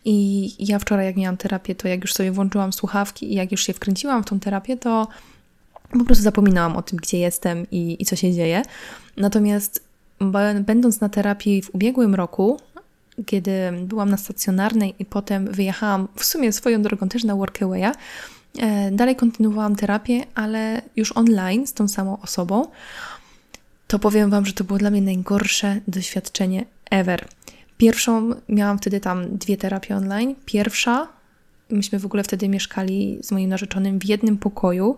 I 0.05 0.49
ja 0.59 0.79
wczoraj, 0.79 1.05
jak 1.05 1.15
miałam 1.15 1.37
terapię, 1.37 1.75
to 1.75 1.87
jak 1.87 2.01
już 2.01 2.13
sobie 2.13 2.31
włączyłam 2.31 2.73
słuchawki 2.73 3.31
i 3.31 3.35
jak 3.35 3.51
już 3.51 3.63
się 3.65 3.73
wkręciłam 3.73 4.23
w 4.23 4.25
tą 4.25 4.39
terapię, 4.39 4.77
to 4.77 5.07
po 5.91 6.05
prostu 6.05 6.23
zapominałam 6.23 6.77
o 6.77 6.81
tym, 6.81 6.97
gdzie 6.97 7.17
jestem 7.17 7.65
i, 7.71 7.97
i 7.99 8.05
co 8.05 8.15
się 8.15 8.33
dzieje. 8.33 8.61
Natomiast 9.17 9.83
będąc 10.65 11.01
na 11.01 11.09
terapii 11.09 11.61
w 11.61 11.75
ubiegłym 11.75 12.15
roku, 12.15 12.59
kiedy 13.25 13.51
byłam 13.83 14.09
na 14.09 14.17
stacjonarnej 14.17 14.95
i 14.99 15.05
potem 15.05 15.51
wyjechałam 15.51 16.07
w 16.15 16.25
sumie 16.25 16.51
swoją 16.51 16.81
drogą 16.81 17.09
też 17.09 17.23
na 17.23 17.35
Workawaya, 17.35 17.91
e, 18.59 18.91
dalej 18.91 19.15
kontynuowałam 19.15 19.75
terapię, 19.75 20.23
ale 20.35 20.81
już 20.95 21.11
online 21.11 21.67
z 21.67 21.73
tą 21.73 21.87
samą 21.87 22.21
osobą, 22.21 22.67
to 23.87 23.99
powiem 23.99 24.29
Wam, 24.29 24.45
że 24.45 24.53
to 24.53 24.63
było 24.63 24.79
dla 24.79 24.89
mnie 24.89 25.01
najgorsze 25.01 25.81
doświadczenie 25.87 26.65
ever. 26.91 27.27
Pierwszą 27.77 28.29
miałam 28.49 28.77
wtedy 28.77 28.99
tam 28.99 29.37
dwie 29.37 29.57
terapie 29.57 29.95
online. 29.95 30.35
Pierwsza, 30.45 31.07
myśmy 31.69 31.99
w 31.99 32.05
ogóle 32.05 32.23
wtedy 32.23 32.49
mieszkali 32.49 33.19
z 33.21 33.31
moim 33.31 33.49
narzeczonym 33.49 33.99
w 33.99 34.05
jednym 34.05 34.37
pokoju. 34.37 34.97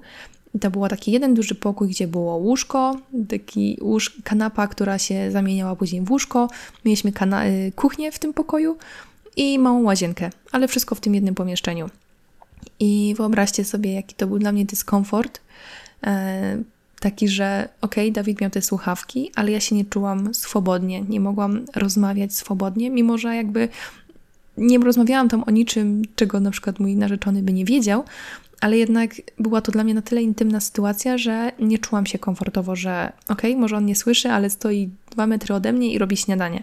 To 0.62 0.72
był 0.72 0.88
taki 0.88 1.12
jeden 1.12 1.34
duży 1.34 1.56
pokój, 1.56 1.90
gdzie 1.90 2.08
było 2.08 2.36
łóżko, 2.36 2.98
taki 3.30 3.78
łóż, 3.82 4.18
kanapa, 4.24 4.68
która 4.68 4.98
się 4.98 5.32
zamieniała 5.32 5.76
później 5.76 6.02
w 6.02 6.12
łóżko. 6.12 6.50
Mieliśmy 6.86 7.12
y, 7.12 7.72
kuchnię 7.76 8.12
w 8.12 8.20
tym 8.20 8.34
pokoju 8.34 8.78
i 9.36 9.60
małą 9.60 9.84
łazienkę, 9.84 10.30
ale 10.52 10.68
wszystko 10.68 10.96
w 10.96 11.00
tym 11.00 11.16
jednym 11.16 11.36
pomieszczeniu. 11.36 11.90
I 12.80 13.16
wyobraźcie 13.18 13.66
sobie, 13.66 13.94
jaki 13.94 14.16
to 14.16 14.28
był 14.28 14.40
dla 14.40 14.52
mnie 14.52 14.66
dyskomfort. 14.66 15.40
E, 16.04 16.64
taki, 17.00 17.28
że 17.28 17.70
okej, 17.82 18.06
okay, 18.06 18.14
Dawid 18.14 18.42
miał 18.42 18.50
te 18.50 18.62
słuchawki, 18.62 19.32
ale 19.36 19.52
ja 19.52 19.60
się 19.60 19.76
nie 19.76 19.86
czułam 19.86 20.34
swobodnie, 20.34 21.02
nie 21.02 21.20
mogłam 21.20 21.66
rozmawiać 21.76 22.34
swobodnie, 22.34 22.90
mimo 22.90 23.18
że 23.18 23.36
jakby 23.36 23.70
nie 24.58 24.80
rozmawiałam 24.80 25.30
tam 25.30 25.44
o 25.44 25.52
niczym, 25.52 26.02
czego 26.16 26.40
na 26.40 26.52
przykład 26.52 26.80
mój 26.80 26.96
narzeczony 26.96 27.44
by 27.44 27.54
nie 27.54 27.66
wiedział, 27.66 28.04
ale 28.62 28.78
jednak 28.78 29.16
była 29.40 29.62
to 29.62 29.72
dla 29.72 29.84
mnie 29.84 29.94
na 29.94 30.02
tyle 30.02 30.22
intymna 30.22 30.60
sytuacja, 30.60 31.18
że 31.18 31.52
nie 31.60 31.78
czułam 31.78 32.06
się 32.06 32.20
komfortowo, 32.20 32.76
że 32.76 33.12
okej, 33.30 33.52
okay, 33.52 33.62
może 33.62 33.78
on 33.78 33.86
nie 33.86 33.96
słyszy, 33.96 34.30
ale 34.30 34.50
stoi 34.50 34.90
dwa 35.12 35.28
metry 35.28 35.56
ode 35.56 35.74
mnie 35.74 35.94
i 35.94 35.98
robi 35.98 36.18
śniadanie. 36.18 36.62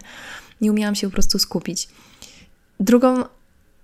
Nie 0.61 0.71
umiałam 0.71 0.95
się 0.95 1.07
po 1.07 1.13
prostu 1.13 1.39
skupić. 1.39 1.87
Drugą, 2.79 3.23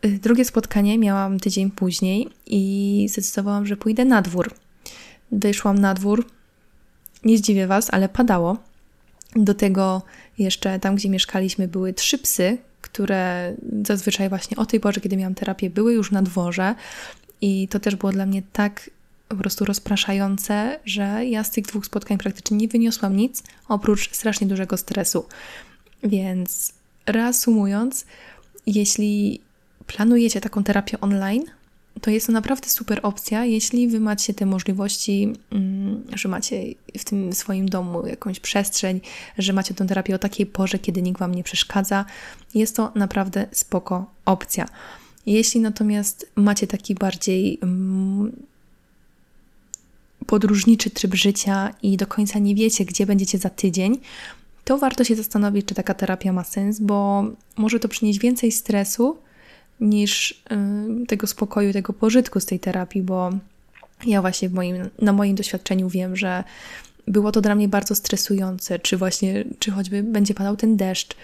y, 0.05 0.19
drugie 0.19 0.45
spotkanie 0.45 0.97
miałam 0.97 1.39
tydzień 1.39 1.71
później 1.71 2.29
i 2.45 3.05
zdecydowałam, 3.11 3.65
że 3.65 3.77
pójdę 3.77 4.05
na 4.05 4.21
dwór. 4.21 4.53
Wyszłam 5.31 5.79
na 5.79 5.93
dwór. 5.93 6.25
Nie 7.23 7.37
zdziwię 7.37 7.67
Was, 7.67 7.93
ale 7.93 8.09
padało. 8.09 8.57
Do 9.35 9.53
tego 9.53 10.01
jeszcze 10.37 10.79
tam, 10.79 10.95
gdzie 10.95 11.09
mieszkaliśmy, 11.09 11.67
były 11.67 11.93
trzy 11.93 12.17
psy, 12.17 12.57
które 12.81 13.53
zazwyczaj 13.85 14.29
właśnie 14.29 14.57
o 14.57 14.65
tej 14.65 14.79
porze, 14.79 15.01
kiedy 15.01 15.17
miałam 15.17 15.35
terapię, 15.35 15.69
były 15.69 15.93
już 15.93 16.11
na 16.11 16.21
dworze. 16.21 16.75
I 17.41 17.67
to 17.67 17.79
też 17.79 17.95
było 17.95 18.11
dla 18.11 18.25
mnie 18.25 18.41
tak 18.53 18.89
po 19.29 19.35
prostu 19.35 19.65
rozpraszające, 19.65 20.79
że 20.85 21.25
ja 21.25 21.43
z 21.43 21.51
tych 21.51 21.65
dwóch 21.65 21.85
spotkań 21.85 22.17
praktycznie 22.17 22.57
nie 22.57 22.67
wyniosłam 22.67 23.15
nic 23.15 23.43
oprócz 23.67 24.11
strasznie 24.11 24.47
dużego 24.47 24.77
stresu. 24.77 25.25
Więc 26.03 26.73
reasumując, 27.05 28.05
jeśli 28.65 29.41
planujecie 29.87 30.41
taką 30.41 30.63
terapię 30.63 31.01
online, 31.01 31.43
to 32.01 32.11
jest 32.11 32.27
to 32.27 32.33
naprawdę 32.33 32.69
super 32.69 32.99
opcja, 33.03 33.45
jeśli 33.45 33.87
wy 33.87 33.99
macie 33.99 34.33
te 34.33 34.45
możliwości, 34.45 35.33
mm, 35.51 36.03
że 36.13 36.29
macie 36.29 36.63
w 36.97 37.05
tym 37.05 37.33
swoim 37.33 37.69
domu 37.69 38.07
jakąś 38.07 38.39
przestrzeń, 38.39 39.01
że 39.37 39.53
macie 39.53 39.73
tę 39.73 39.87
terapię 39.87 40.15
o 40.15 40.19
takiej 40.19 40.45
porze, 40.45 40.79
kiedy 40.79 41.01
nikt 41.01 41.19
wam 41.19 41.35
nie 41.35 41.43
przeszkadza. 41.43 42.05
Jest 42.55 42.75
to 42.75 42.91
naprawdę 42.95 43.47
spoko 43.51 44.05
opcja. 44.25 44.65
Jeśli 45.25 45.61
natomiast 45.61 46.31
macie 46.35 46.67
taki 46.67 46.95
bardziej 46.95 47.59
mm, 47.61 48.31
podróżniczy 50.25 50.89
tryb 50.89 51.15
życia 51.15 51.73
i 51.83 51.97
do 51.97 52.07
końca 52.07 52.39
nie 52.39 52.55
wiecie, 52.55 52.85
gdzie 52.85 53.05
będziecie 53.05 53.37
za 53.37 53.49
tydzień, 53.49 53.97
to 54.63 54.77
warto 54.77 55.03
się 55.03 55.15
zastanowić, 55.15 55.65
czy 55.65 55.75
taka 55.75 55.93
terapia 55.93 56.33
ma 56.33 56.43
sens, 56.43 56.79
bo 56.79 57.25
może 57.57 57.79
to 57.79 57.87
przynieść 57.87 58.19
więcej 58.19 58.51
stresu 58.51 59.17
niż 59.79 60.31
y, 60.31 61.05
tego 61.07 61.27
spokoju, 61.27 61.73
tego 61.73 61.93
pożytku 61.93 62.39
z 62.39 62.45
tej 62.45 62.59
terapii, 62.59 63.01
bo 63.01 63.31
ja 64.05 64.21
właśnie 64.21 64.49
moim, 64.49 64.75
na 65.01 65.13
moim 65.13 65.35
doświadczeniu 65.35 65.89
wiem, 65.89 66.15
że 66.15 66.43
było 67.07 67.31
to 67.31 67.41
dla 67.41 67.55
mnie 67.55 67.67
bardzo 67.67 67.95
stresujące, 67.95 68.79
czy 68.79 68.97
właśnie, 68.97 69.45
czy 69.59 69.71
choćby 69.71 70.03
będzie 70.03 70.33
padał 70.33 70.55
ten 70.57 70.77
deszcz, 70.77 71.15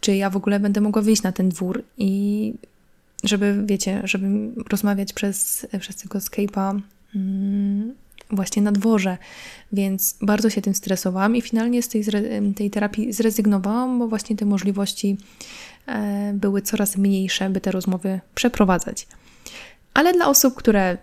czy 0.00 0.16
ja 0.16 0.30
w 0.30 0.36
ogóle 0.36 0.60
będę 0.60 0.80
mogła 0.80 1.02
wyjść 1.02 1.22
na 1.22 1.32
ten 1.32 1.48
dwór 1.48 1.82
i 1.98 2.54
żeby, 3.26 3.62
wiecie, 3.66 4.00
żeby 4.04 4.28
rozmawiać 4.70 5.12
przez, 5.12 5.66
przez 5.80 5.96
tego 5.96 6.18
Skype'a 6.18 6.80
mm, 7.14 7.94
właśnie 8.30 8.62
na 8.62 8.72
dworze, 8.72 9.18
więc 9.72 10.16
bardzo 10.22 10.50
się 10.50 10.62
tym 10.62 10.74
stresowałam 10.74 11.36
i 11.36 11.42
finalnie 11.42 11.82
z 11.82 11.88
tej, 11.88 12.04
tej 12.56 12.70
terapii 12.70 13.12
zrezygnowałam, 13.12 13.98
bo 13.98 14.08
właśnie 14.08 14.36
te 14.36 14.44
możliwości 14.44 15.16
e, 15.86 16.32
były 16.34 16.62
coraz 16.62 16.96
mniejsze, 16.96 17.50
by 17.50 17.60
te 17.60 17.70
rozmowy 17.70 18.20
przeprowadzać. 18.34 19.06
Ale 19.94 20.12
dla 20.12 20.28
osób, 20.28 20.54
które 20.54 20.98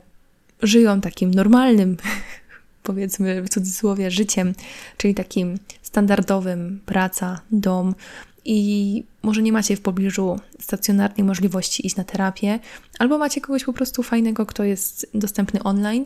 żyją 0.62 1.02
takim 1.02 1.34
normalnym, 1.34 1.98
powiedzmy 2.84 3.42
w 3.42 3.50
cudzysłowie, 3.50 4.12
życiem, 4.12 4.54
czyli 4.98 5.14
takim 5.14 5.58
standardowym 5.82 6.80
praca, 6.86 7.42
dom, 7.52 7.96
i 8.46 9.04
może 9.24 9.42
nie 9.42 9.52
macie 9.52 9.76
w 9.76 9.82
pobliżu 9.82 10.40
stacjonarnej 10.60 11.24
możliwości 11.24 11.88
iść 11.88 11.96
na 11.96 12.04
terapię, 12.04 12.60
albo 13.00 13.18
macie 13.18 13.42
kogoś 13.42 13.64
po 13.64 13.74
prostu 13.74 14.04
fajnego, 14.04 14.46
kto 14.46 14.64
jest 14.64 15.10
dostępny 15.14 15.64
online, 15.64 16.06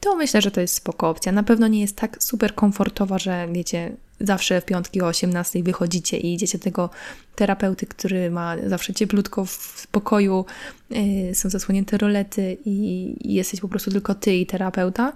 to 0.00 0.16
myślę, 0.16 0.42
że 0.42 0.50
to 0.50 0.60
jest 0.60 0.74
spoko 0.74 1.08
opcja. 1.08 1.32
Na 1.32 1.42
pewno 1.42 1.68
nie 1.68 1.80
jest 1.80 1.96
tak 1.96 2.22
super 2.22 2.54
komfortowa, 2.54 3.18
że 3.18 3.48
wiecie, 3.52 3.96
zawsze 4.20 4.60
w 4.60 4.64
piątki 4.64 5.02
o 5.02 5.06
18 5.06 5.62
wychodzicie 5.62 6.18
i 6.18 6.34
idziecie 6.34 6.58
tego 6.58 6.90
terapeuty, 7.36 7.86
który 7.86 8.30
ma 8.30 8.56
zawsze 8.66 8.94
cieplutko 8.94 9.44
w 9.44 9.86
pokoju, 9.86 10.44
yy, 10.90 11.34
są 11.34 11.50
zasłonięte 11.50 11.98
rolety 11.98 12.56
i, 12.64 13.14
i 13.20 13.34
jesteś 13.34 13.60
po 13.60 13.68
prostu 13.68 13.90
tylko 13.90 14.14
ty 14.14 14.36
i 14.36 14.46
terapeuta, 14.46 15.12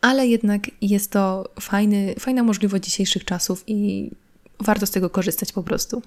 ale 0.00 0.26
jednak 0.26 0.62
jest 0.82 1.10
to 1.10 1.48
fajny, 1.60 2.14
fajna 2.18 2.42
możliwość 2.42 2.84
dzisiejszych 2.84 3.24
czasów 3.24 3.64
i 3.66 4.10
warto 4.60 4.86
z 4.86 4.90
tego 4.90 5.10
korzystać 5.10 5.52
po 5.52 5.62
prostu. 5.62 6.02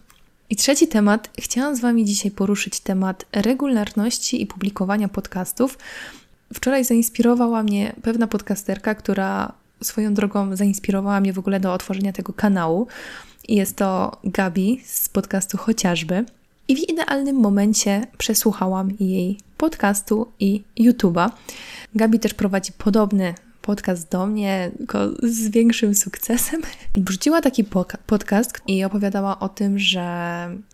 I 0.50 0.56
trzeci 0.56 0.88
temat. 0.88 1.30
Chciałam 1.40 1.76
z 1.76 1.80
Wami 1.80 2.06
dzisiaj 2.06 2.32
poruszyć 2.32 2.80
temat 2.80 3.26
regularności 3.32 4.42
i 4.42 4.46
publikowania 4.46 5.08
podcastów. 5.08 5.78
Wczoraj 6.54 6.86
zainspirowała 6.86 7.64
mnie 7.64 7.96
pewna 8.02 8.28
podcasterka, 8.28 8.96
która 8.96 9.54
swoją 9.84 10.14
drogą 10.14 10.56
zainspirowała 10.56 11.20
mnie 11.22 11.34
w 11.34 11.40
ogóle 11.40 11.60
do 11.60 11.74
otworzenia 11.74 12.14
tego 12.14 12.34
kanału. 12.34 12.88
Jest 13.48 13.76
to 13.76 14.18
Gabi 14.24 14.82
z 14.86 15.10
podcastu 15.10 15.58
Chociażby. 15.58 16.26
I 16.68 16.76
w 16.76 16.90
idealnym 16.90 17.36
momencie 17.36 18.08
przesłuchałam 18.18 18.92
jej 19.00 19.38
podcastu 19.58 20.28
i 20.40 20.64
YouTube'a. 20.80 21.30
Gabi 21.96 22.20
też 22.20 22.34
prowadzi 22.34 22.72
podobny 22.72 23.34
podcast 23.62 24.12
do 24.12 24.28
mnie, 24.28 24.72
tylko 24.78 25.10
z 25.24 25.50
większym 25.50 25.96
sukcesem. 25.96 26.62
Wrzuciła 26.98 27.42
taki 27.42 27.64
podcast 28.06 28.62
i 28.68 28.84
opowiadała 28.84 29.40
o 29.40 29.50
tym, 29.50 29.80
że 29.80 30.06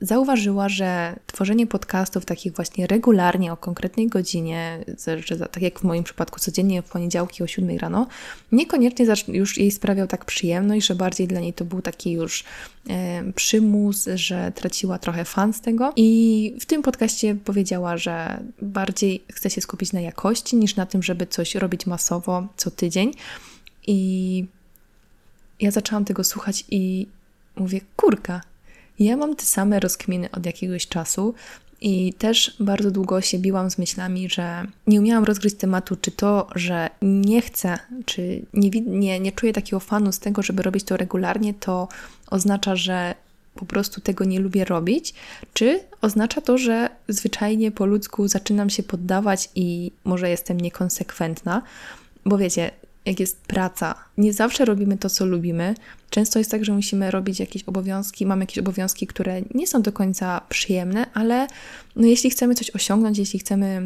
zauważyła, 0.02 0.70
że 0.70 1.20
tworzenie 1.28 1.68
podcastów 1.68 2.26
takich 2.26 2.54
właśnie 2.54 2.88
regularnie 2.88 3.54
o 3.54 3.58
konkretnej 3.58 4.08
godzinie, 4.08 4.86
że 5.26 5.38
tak 5.38 5.64
jak 5.64 5.80
w 5.80 5.84
moim 5.84 6.04
przypadku 6.04 6.40
codziennie 6.40 6.82
w 6.82 6.90
poniedziałki 6.90 7.44
o 7.44 7.48
7 7.48 7.78
rano, 7.78 8.08
niekoniecznie 8.52 9.06
już 9.28 9.58
jej 9.58 9.72
sprawiał 9.72 10.08
tak 10.08 10.26
przyjemność, 10.26 10.88
że 10.88 10.96
bardziej 10.96 11.28
dla 11.28 11.40
niej 11.40 11.54
to 11.54 11.66
był 11.66 11.82
taki 11.82 12.12
już 12.12 12.44
e, 12.90 13.24
przymus, 13.36 14.06
że 14.16 14.52
traciła 14.56 15.00
trochę 15.00 15.26
fan 15.26 15.54
z 15.54 15.62
tego. 15.62 15.94
I 15.96 16.54
w 16.60 16.66
tym 16.66 16.82
podcaście 16.82 17.36
powiedziała, 17.36 17.98
że 17.98 18.44
bardziej 18.62 19.24
chce 19.32 19.50
się 19.50 19.62
skupić 19.62 19.94
na 19.94 20.02
jakości 20.02 20.56
niż 20.56 20.76
na 20.76 20.86
tym, 20.86 21.04
żeby 21.04 21.28
coś 21.28 21.56
robić 21.56 21.86
masowo 21.86 22.48
co 22.58 22.72
tydzień. 22.78 23.14
I 23.88 24.46
ja 25.60 25.72
zaczęłam 25.72 26.06
tego 26.06 26.24
słuchać 26.24 26.66
i 26.70 27.08
mówię, 27.56 27.82
kurka, 27.96 28.42
ja 29.00 29.18
mam 29.18 29.36
te 29.36 29.46
same 29.46 29.80
rozkminy 29.80 30.32
od 30.32 30.46
jakiegoś 30.46 30.88
czasu 30.88 31.34
i 31.82 32.14
też 32.14 32.56
bardzo 32.60 32.92
długo 32.92 33.22
się 33.22 33.40
biłam 33.40 33.72
z 33.72 33.78
myślami, 33.78 34.30
że 34.30 34.66
nie 34.88 35.00
umiałam 35.00 35.24
rozgryźć 35.24 35.56
tematu, 35.56 35.96
czy 35.96 36.12
to, 36.12 36.48
że 36.56 36.90
nie 37.02 37.42
chcę, 37.42 37.80
czy 38.06 38.46
nie, 38.54 38.70
nie, 38.70 39.20
nie 39.20 39.32
czuję 39.32 39.54
takiego 39.54 39.80
fanu 39.80 40.12
z 40.12 40.20
tego, 40.20 40.44
żeby 40.44 40.64
robić 40.64 40.84
to 40.84 40.98
regularnie, 40.98 41.54
to 41.54 41.88
oznacza, 42.30 42.76
że 42.76 43.16
po 43.56 43.66
prostu 43.66 44.02
tego 44.02 44.26
nie 44.26 44.40
lubię 44.40 44.66
robić, 44.66 45.14
czy 45.54 45.80
oznacza 46.02 46.42
to, 46.42 46.58
że 46.58 46.90
zwyczajnie 47.08 47.72
po 47.72 47.86
ludzku 47.86 48.28
zaczynam 48.28 48.70
się 48.70 48.84
poddawać 48.84 49.50
i 49.56 49.92
może 50.04 50.30
jestem 50.30 50.60
niekonsekwentna. 50.60 51.62
Bo 52.28 52.38
wiecie, 52.38 52.72
jak 53.06 53.20
jest 53.20 53.42
praca, 53.42 53.96
nie 54.18 54.34
zawsze 54.34 54.66
robimy 54.66 54.98
to, 54.98 55.10
co 55.10 55.26
lubimy. 55.26 55.76
Często 56.10 56.40
jest 56.40 56.52
tak, 56.52 56.66
że 56.66 56.74
musimy 56.74 57.12
robić 57.12 57.40
jakieś 57.40 57.64
obowiązki, 57.64 58.26
mamy 58.26 58.44
jakieś 58.44 58.58
obowiązki, 58.58 59.08
które 59.08 59.42
nie 59.54 59.68
są 59.68 59.82
do 59.82 59.92
końca 59.92 60.42
przyjemne, 60.50 61.06
ale 61.14 61.48
no 61.96 62.08
jeśli 62.08 62.30
chcemy 62.30 62.56
coś 62.56 62.70
osiągnąć, 62.70 63.18
jeśli 63.18 63.40
chcemy 63.40 63.86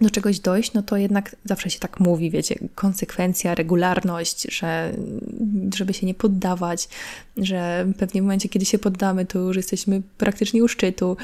do 0.00 0.10
czegoś 0.10 0.40
dojść, 0.40 0.72
no 0.72 0.82
to 0.82 0.96
jednak 0.96 1.36
zawsze 1.44 1.70
się 1.70 1.78
tak 1.78 2.00
mówi, 2.00 2.30
wiecie, 2.30 2.54
konsekwencja, 2.74 3.54
regularność, 3.54 4.46
że 4.54 4.92
żeby 5.74 5.92
się 5.92 6.06
nie 6.06 6.14
poddawać, 6.14 6.88
że 7.36 7.86
pewnie 7.98 8.20
w 8.20 8.24
momencie, 8.24 8.48
kiedy 8.48 8.64
się 8.64 8.78
poddamy, 8.78 9.26
to 9.26 9.38
już 9.38 9.56
jesteśmy 9.56 10.02
praktycznie 10.18 10.64
u 10.64 10.68
szczytu. 10.68 11.16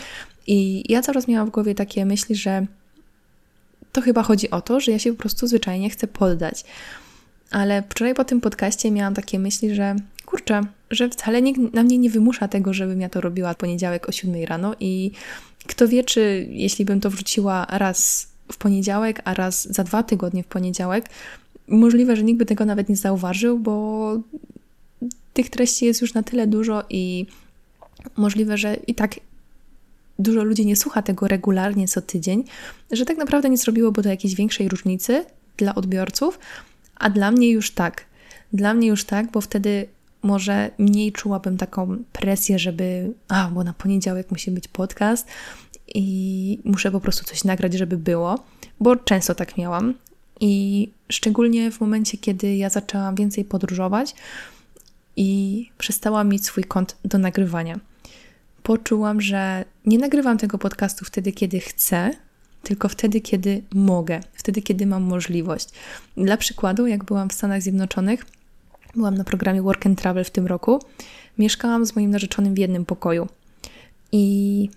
I 0.47 0.85
ja 0.93 1.03
cały 1.03 1.15
czas 1.15 1.29
miałam 1.29 1.49
w 1.49 1.53
głowie 1.53 1.75
takie 1.75 2.07
myśli, 2.07 2.37
że 2.37 2.67
to 3.93 4.01
chyba 4.01 4.23
chodzi 4.23 4.51
o 4.51 4.61
to, 4.61 4.81
że 4.81 4.93
ja 4.93 4.99
się 4.99 5.13
po 5.13 5.19
prostu 5.19 5.47
zwyczajnie 5.47 5.91
chcę 5.91 6.07
poddać. 6.07 6.65
Ale 7.51 7.83
wczoraj 7.89 8.15
po 8.15 8.25
tym 8.25 8.41
podcaście 8.41 8.91
miałam 8.91 9.15
takie 9.15 9.39
myśli, 9.39 9.75
że 9.75 9.97
kurczę, 10.27 10.61
że 10.91 11.09
wcale 11.09 11.43
nikt 11.43 11.61
na 11.75 11.83
mnie 11.83 11.99
nie 11.99 12.11
wymusza 12.11 12.49
tego, 12.49 12.75
żebym 12.75 13.01
ja 13.01 13.09
to 13.09 13.21
robiła 13.21 13.55
w 13.55 13.57
poniedziałek 13.57 14.09
o 14.09 14.13
7 14.13 14.45
rano 14.45 14.75
i 14.81 15.11
kto 15.67 15.89
wie, 15.89 16.05
czy 16.05 16.47
jeśli 16.51 16.85
bym 16.85 17.01
to 17.01 17.11
wrzuciła 17.11 17.67
raz 17.71 18.29
w 18.53 18.57
poniedziałek, 18.57 19.21
a 19.25 19.35
raz 19.35 19.73
za 19.73 19.85
dwa 19.85 20.03
tygodnie 20.03 20.43
w 20.43 20.47
poniedziałek, 20.47 21.09
możliwe, 21.69 22.17
że 22.17 22.23
nikt 22.23 22.39
by 22.39 22.47
tego 22.47 22.65
nawet 22.65 22.89
nie 22.89 22.97
zauważył, 22.97 23.59
bo 23.59 24.19
tych 25.33 25.51
treści 25.51 25.87
jest 25.87 26.03
już 26.03 26.15
na 26.15 26.23
tyle 26.23 26.47
dużo 26.47 26.85
i 26.91 27.27
możliwe, 28.17 28.59
że 28.59 28.77
i 28.87 28.95
tak 28.95 29.15
dużo 30.19 30.45
ludzi 30.45 30.67
nie 30.67 30.77
słucha 30.77 31.03
tego 31.03 31.29
regularnie 31.29 31.89
co 31.89 32.03
tydzień, 32.03 32.45
że 32.93 33.05
tak 33.05 33.17
naprawdę 33.17 33.51
nie 33.51 33.57
zrobiłoby 33.57 34.03
to 34.03 34.09
jakiejś 34.09 34.35
większej 34.35 34.69
różnicy 34.69 35.25
dla 35.57 35.75
odbiorców, 35.75 36.39
a 36.97 37.11
dla 37.11 37.31
mnie 37.31 37.51
już 37.51 37.71
tak. 37.71 38.05
Dla 38.53 38.75
mnie 38.75 38.89
już 38.89 39.05
tak, 39.05 39.31
bo 39.31 39.41
wtedy 39.41 39.89
może 40.23 40.71
mniej 40.79 41.13
czułabym 41.13 41.57
taką 41.57 41.97
presję, 42.13 42.59
żeby, 42.59 43.13
a, 43.29 43.49
bo 43.49 43.65
na 43.65 43.73
poniedziałek 43.73 44.31
musi 44.31 44.51
być 44.51 44.69
podcast 44.69 45.27
i 45.95 46.59
muszę 46.65 46.91
po 46.91 47.01
prostu 47.01 47.25
coś 47.25 47.45
nagrać, 47.45 47.75
żeby 47.75 47.97
było, 47.97 48.45
bo 48.81 48.97
często 48.97 49.35
tak 49.35 49.57
miałam. 49.57 49.95
I 50.41 50.89
szczególnie 51.09 51.71
w 51.71 51.81
momencie, 51.81 52.19
kiedy 52.19 52.57
ja 52.57 52.71
zaczęłam 52.71 53.15
więcej 53.15 53.45
podróżować 53.45 54.15
i 55.17 55.71
przestałam 55.79 56.29
mieć 56.29 56.47
swój 56.47 56.65
kąt 56.65 56.97
do 57.05 57.19
nagrywania 57.19 57.81
poczułam, 58.67 59.21
że 59.21 59.65
nie 59.85 59.99
nagrywam 59.99 60.39
tego 60.39 60.59
podcastu 60.59 61.05
wtedy, 61.05 61.33
kiedy 61.33 61.61
chcę, 61.61 62.11
tylko 62.63 62.89
wtedy, 62.89 63.21
kiedy 63.21 63.63
mogę, 63.75 64.21
wtedy, 64.35 64.63
kiedy 64.63 64.87
mam 64.87 65.03
możliwość. 65.03 65.69
Dla 66.17 66.37
przykładu, 66.37 66.87
jak 66.87 67.05
byłam 67.05 67.29
w 67.29 67.33
Stanach 67.33 67.63
Zjednoczonych, 67.63 68.27
byłam 68.95 69.15
na 69.15 69.25
programie 69.25 69.63
Work 69.63 69.87
and 69.87 69.99
Travel 69.99 70.25
w 70.25 70.31
tym 70.31 70.47
roku, 70.47 70.83
mieszkałam 71.39 71.87
z 71.87 71.97
moim 71.97 72.11
narzeczonym 72.11 72.55
w 72.55 72.59
jednym 72.59 72.85
pokoju. 72.85 73.29
I 74.13 74.69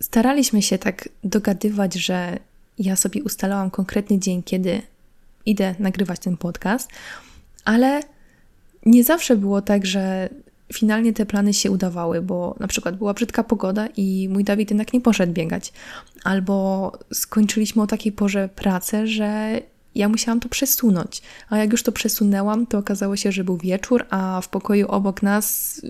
staraliśmy 0.00 0.62
się 0.62 0.78
tak 0.78 1.08
dogadywać, 1.24 1.94
że 1.94 2.38
ja 2.78 2.96
sobie 2.96 3.22
ustalałam 3.22 3.70
konkretny 3.70 4.18
dzień, 4.18 4.42
kiedy 4.42 4.82
idę 5.46 5.74
nagrywać 5.78 6.20
ten 6.20 6.36
podcast, 6.36 6.88
ale 7.64 8.02
nie 8.86 9.04
zawsze 9.04 9.36
było 9.36 9.62
tak, 9.62 9.86
że 9.86 10.28
finalnie 10.72 11.12
te 11.12 11.26
plany 11.26 11.54
się 11.54 11.70
udawały, 11.70 12.22
bo 12.22 12.56
na 12.60 12.68
przykład 12.68 12.96
była 12.96 13.14
brzydka 13.14 13.44
pogoda 13.44 13.88
i 13.96 14.28
mój 14.32 14.44
Dawid 14.44 14.70
jednak 14.70 14.92
nie 14.92 15.00
poszedł 15.00 15.32
biegać. 15.32 15.72
Albo 16.24 16.92
skończyliśmy 17.12 17.82
o 17.82 17.86
takiej 17.86 18.12
porze 18.12 18.48
pracę, 18.48 19.06
że 19.06 19.60
ja 19.94 20.08
musiałam 20.08 20.40
to 20.40 20.48
przesunąć. 20.48 21.22
A 21.48 21.58
jak 21.58 21.72
już 21.72 21.82
to 21.82 21.92
przesunęłam, 21.92 22.66
to 22.66 22.78
okazało 22.78 23.16
się, 23.16 23.32
że 23.32 23.44
był 23.44 23.56
wieczór, 23.56 24.06
a 24.10 24.40
w 24.40 24.48
pokoju 24.48 24.88
obok 24.88 25.22
nas 25.22 25.80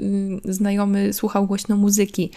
yy, 0.45 0.55
znajomy 0.55 1.13
słuchał 1.13 1.47
głośno 1.47 1.77
muzyki. 1.77 2.31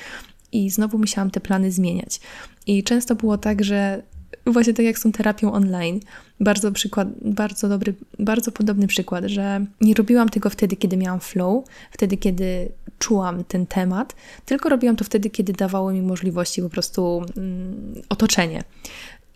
I 0.52 0.70
znowu 0.70 0.98
musiałam 0.98 1.32
te 1.32 1.40
plany 1.40 1.72
zmieniać. 1.72 2.20
I 2.68 2.84
często 2.84 3.16
było 3.16 3.38
tak, 3.38 3.64
że 3.64 4.04
właśnie 4.52 4.74
tak 4.74 4.86
jak 4.86 5.00
z 5.00 5.02
tą 5.02 5.12
terapią 5.12 5.54
online, 5.54 6.00
bardzo 6.40 6.72
przykład, 6.72 7.08
bardzo 7.22 7.70
dobry, 7.70 7.94
bardzo 8.20 8.52
podobny 8.52 8.88
przykład, 8.88 9.26
że 9.26 9.66
nie 9.82 9.94
robiłam 9.94 10.30
tego 10.30 10.50
wtedy, 10.50 10.76
kiedy 10.76 10.98
miałam 10.98 11.20
flow, 11.20 11.66
wtedy, 11.92 12.18
kiedy 12.18 12.70
czułam 13.00 13.44
ten 13.44 13.66
temat, 13.66 14.16
tylko 14.46 14.70
robiłam 14.70 14.96
to 14.96 15.04
wtedy, 15.04 15.30
kiedy 15.30 15.54
dawało 15.54 15.92
mi 15.92 16.02
możliwości 16.02 16.62
po 16.62 16.70
prostu 16.70 17.26
mm, 17.38 18.02
otoczenie. 18.10 18.64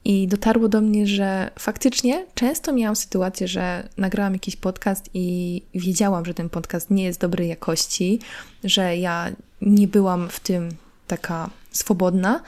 I 0.05 0.27
dotarło 0.27 0.69
do 0.69 0.81
mnie, 0.81 1.07
że 1.07 1.51
faktycznie 1.59 2.25
często 2.35 2.73
miałam 2.73 2.95
sytuację, 2.95 3.47
że 3.47 3.89
nagrałam 3.97 4.33
jakiś 4.33 4.55
podcast 4.55 5.09
i 5.13 5.61
wiedziałam, 5.73 6.25
że 6.25 6.33
ten 6.33 6.49
podcast 6.49 6.89
nie 6.89 7.03
jest 7.03 7.21
dobrej 7.21 7.47
jakości, 7.47 8.19
że 8.63 8.97
ja 8.97 9.31
nie 9.61 9.87
byłam 9.87 10.29
w 10.29 10.39
tym 10.39 10.69
taka 11.07 11.49
swobodna, 11.71 12.41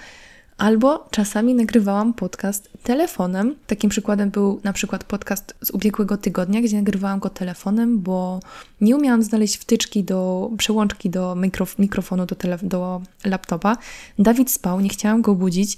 Albo 0.62 1.08
czasami 1.12 1.54
nagrywałam 1.54 2.14
podcast 2.14 2.70
telefonem. 2.84 3.56
Takim 3.68 3.90
przykładem 3.90 4.30
był 4.30 4.60
na 4.64 4.74
przykład 4.74 5.04
podcast 5.04 5.56
z 5.62 5.72
ubiegłego 5.72 6.18
tygodnia, 6.18 6.62
gdzie 6.62 6.78
nagrywałam 6.78 7.20
go 7.20 7.30
telefonem, 7.30 8.00
bo 8.00 8.40
nie 8.82 8.96
umiałam 8.96 9.24
znaleźć 9.24 9.58
wtyczki 9.58 10.04
do 10.04 10.50
przełączki 10.58 11.10
do 11.10 11.36
mikrof 11.36 11.80
mikrofonu 11.80 12.26
do, 12.26 12.36
do 12.64 13.02
laptopa. 13.26 13.78
Dawid 14.20 14.52
spał, 14.52 14.82
nie 14.82 14.90
chciałam 14.90 15.22
go 15.22 15.36
budzić. 15.36 15.78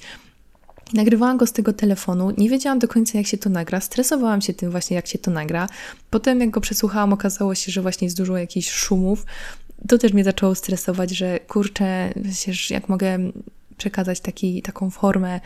Nagrywałam 0.94 1.38
go 1.38 1.48
z 1.48 1.54
tego 1.54 1.74
telefonu, 1.74 2.32
nie 2.38 2.50
wiedziałam 2.50 2.80
do 2.80 2.88
końca, 2.88 3.18
jak 3.18 3.28
się 3.28 3.38
to 3.38 3.50
nagra, 3.50 3.82
stresowałam 3.82 4.42
się 4.42 4.54
tym 4.54 4.72
właśnie, 4.72 4.96
jak 4.96 5.08
się 5.08 5.20
to 5.20 5.32
nagra. 5.32 5.70
Potem, 6.10 6.40
jak 6.40 6.50
go 6.50 6.62
przesłuchałam, 6.62 7.14
okazało 7.14 7.56
się, 7.56 7.72
że 7.72 7.82
właśnie 7.82 8.06
jest 8.06 8.18
dużo 8.18 8.38
jakichś 8.38 8.70
szumów. 8.70 9.26
To 9.88 9.98
też 9.98 10.14
mnie 10.14 10.24
zaczęło 10.24 10.56
stresować, 10.56 11.12
że 11.12 11.40
kurczę, 11.40 12.14
wiesz, 12.16 12.70
jak 12.70 12.90
mogę 12.90 13.20
przekazać 13.84 14.20
taki, 14.20 14.62
taką 14.62 14.90
formę 14.90 15.40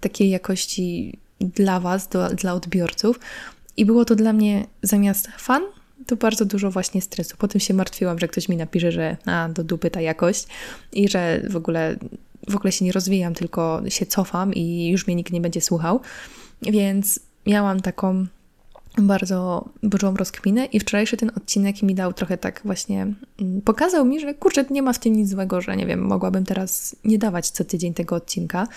takiej 0.00 0.30
jakości 0.30 1.18
dla 1.40 1.80
Was, 1.80 2.08
do, 2.08 2.28
dla 2.28 2.54
odbiorców. 2.54 3.20
I 3.76 3.84
było 3.84 4.04
to 4.04 4.14
dla 4.14 4.32
mnie 4.32 4.66
zamiast 4.82 5.28
fan, 5.38 5.62
to 6.06 6.16
bardzo 6.16 6.44
dużo 6.44 6.70
właśnie 6.70 7.02
stresu. 7.02 7.36
Potem 7.38 7.60
się 7.60 7.74
martwiłam, 7.74 8.18
że 8.18 8.28
ktoś 8.28 8.48
mi 8.48 8.56
napisze, 8.56 8.92
że 8.92 9.16
a, 9.26 9.48
do 9.48 9.64
dupy 9.64 9.90
ta 9.90 10.00
jakość 10.00 10.46
i 10.92 11.08
że 11.08 11.42
w 11.50 11.56
ogóle, 11.56 11.96
w 12.48 12.56
ogóle 12.56 12.72
się 12.72 12.84
nie 12.84 12.92
rozwijam, 12.92 13.34
tylko 13.34 13.82
się 13.88 14.06
cofam 14.06 14.54
i 14.54 14.88
już 14.88 15.06
mnie 15.06 15.16
nikt 15.16 15.32
nie 15.32 15.40
będzie 15.40 15.60
słuchał. 15.60 16.00
Więc 16.62 17.20
miałam 17.46 17.80
taką 17.80 18.26
bardzo 18.98 19.68
dużą 19.82 20.16
rozkminę 20.16 20.64
i 20.64 20.80
wczorajszy 20.80 21.16
ten 21.16 21.30
odcinek 21.36 21.82
mi 21.82 21.94
dał 21.94 22.12
trochę 22.12 22.38
tak 22.38 22.60
właśnie, 22.64 23.06
mm, 23.40 23.60
pokazał 23.64 24.04
mi, 24.04 24.20
że 24.20 24.34
kurczę, 24.34 24.64
nie 24.70 24.82
ma 24.82 24.92
w 24.92 24.98
tym 24.98 25.16
nic 25.16 25.28
złego, 25.28 25.60
że 25.60 25.76
nie 25.76 25.86
wiem, 25.86 26.00
mogłabym 26.00 26.44
teraz 26.44 26.96
nie 27.04 27.18
dawać 27.18 27.50
co 27.50 27.64
tydzień 27.64 27.94
tego 27.94 28.16
odcinka. 28.16 28.68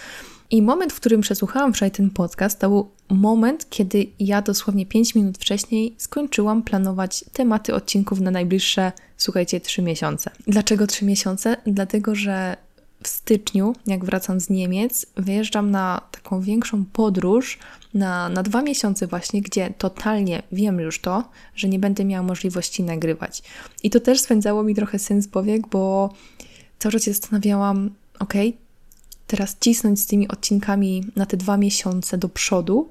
I 0.51 0.61
moment, 0.61 0.93
w 0.93 0.95
którym 0.95 1.21
przesłuchałam 1.21 1.73
wczoraj 1.73 1.91
ten 1.91 2.09
podcast, 2.09 2.59
to 2.59 2.69
był 2.69 2.89
moment, 3.09 3.69
kiedy 3.69 4.05
ja 4.19 4.41
dosłownie 4.41 4.85
5 4.85 5.15
minut 5.15 5.37
wcześniej 5.37 5.95
skończyłam 5.97 6.63
planować 6.63 7.25
tematy 7.33 7.75
odcinków 7.75 8.21
na 8.21 8.31
najbliższe, 8.31 8.91
słuchajcie, 9.17 9.61
3 9.61 9.81
miesiące. 9.81 10.31
Dlaczego 10.47 10.87
3 10.87 11.05
miesiące? 11.05 11.57
Dlatego, 11.65 12.15
że 12.15 12.57
w 13.03 13.07
styczniu, 13.07 13.75
jak 13.87 14.05
wracam 14.05 14.39
z 14.39 14.49
Niemiec, 14.49 15.05
wyjeżdżam 15.15 15.71
na 15.71 16.01
taką 16.11 16.41
większą 16.41 16.85
podróż 16.85 17.59
na, 17.93 18.29
na 18.29 18.43
dwa 18.43 18.61
miesiące 18.61 19.07
właśnie, 19.07 19.41
gdzie 19.41 19.73
totalnie 19.77 20.43
wiem 20.51 20.79
już 20.79 20.99
to, 20.99 21.29
że 21.55 21.69
nie 21.69 21.79
będę 21.79 22.05
miała 22.05 22.23
możliwości 22.23 22.83
nagrywać. 22.83 23.43
I 23.83 23.89
to 23.89 23.99
też 23.99 24.21
spędzało 24.21 24.63
mi 24.63 24.75
trochę 24.75 24.99
sens 24.99 25.27
powiek, 25.27 25.67
bo 25.67 26.13
cały 26.79 26.93
czas 26.93 27.03
się 27.03 27.13
zastanawiałam, 27.13 27.89
ok, 28.19 28.33
teraz 29.27 29.57
cisnąć 29.59 30.01
z 30.01 30.07
tymi 30.07 30.27
odcinkami 30.27 31.03
na 31.15 31.25
te 31.25 31.37
dwa 31.37 31.57
miesiące 31.57 32.17
do 32.17 32.29
przodu, 32.29 32.89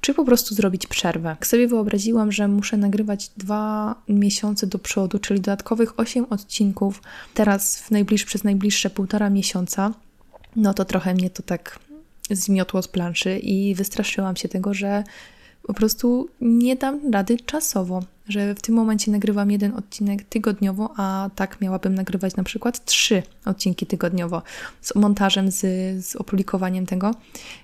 czy 0.00 0.14
po 0.14 0.24
prostu 0.24 0.54
zrobić 0.54 0.86
przerwę. 0.86 1.28
Jak 1.28 1.46
sobie 1.46 1.68
wyobraziłam, 1.68 2.32
że 2.32 2.48
muszę 2.48 2.76
nagrywać 2.76 3.30
dwa 3.36 3.94
miesiące 4.08 4.66
do 4.66 4.78
przodu, 4.78 5.18
czyli 5.18 5.40
dodatkowych 5.40 6.00
osiem 6.00 6.26
odcinków, 6.30 7.02
teraz 7.34 7.78
w 7.78 7.90
najbliż, 7.90 8.24
przez 8.24 8.44
najbliższe 8.44 8.90
półtora 8.90 9.30
miesiąca, 9.30 9.92
no 10.56 10.74
to 10.74 10.84
trochę 10.84 11.14
mnie 11.14 11.30
to 11.30 11.42
tak 11.42 11.78
zmiotło 12.30 12.82
z 12.82 12.88
planszy 12.88 13.38
i 13.38 13.74
wystraszyłam 13.74 14.36
się 14.36 14.48
tego, 14.48 14.74
że 14.74 15.04
po 15.62 15.74
prostu 15.74 16.28
nie 16.40 16.76
dam 16.76 17.12
rady 17.12 17.36
czasowo, 17.36 18.02
że 18.28 18.54
w 18.54 18.60
tym 18.60 18.74
momencie 18.74 19.10
nagrywam 19.10 19.50
jeden 19.50 19.74
odcinek 19.76 20.24
tygodniowo, 20.24 20.90
a 20.96 21.30
tak 21.34 21.60
miałabym 21.60 21.94
nagrywać 21.94 22.36
na 22.36 22.42
przykład 22.42 22.84
trzy 22.84 23.22
odcinki 23.44 23.86
tygodniowo 23.86 24.42
z 24.80 24.94
montażem, 24.94 25.50
z, 25.50 25.60
z 26.06 26.16
opublikowaniem 26.16 26.86
tego. 26.86 27.14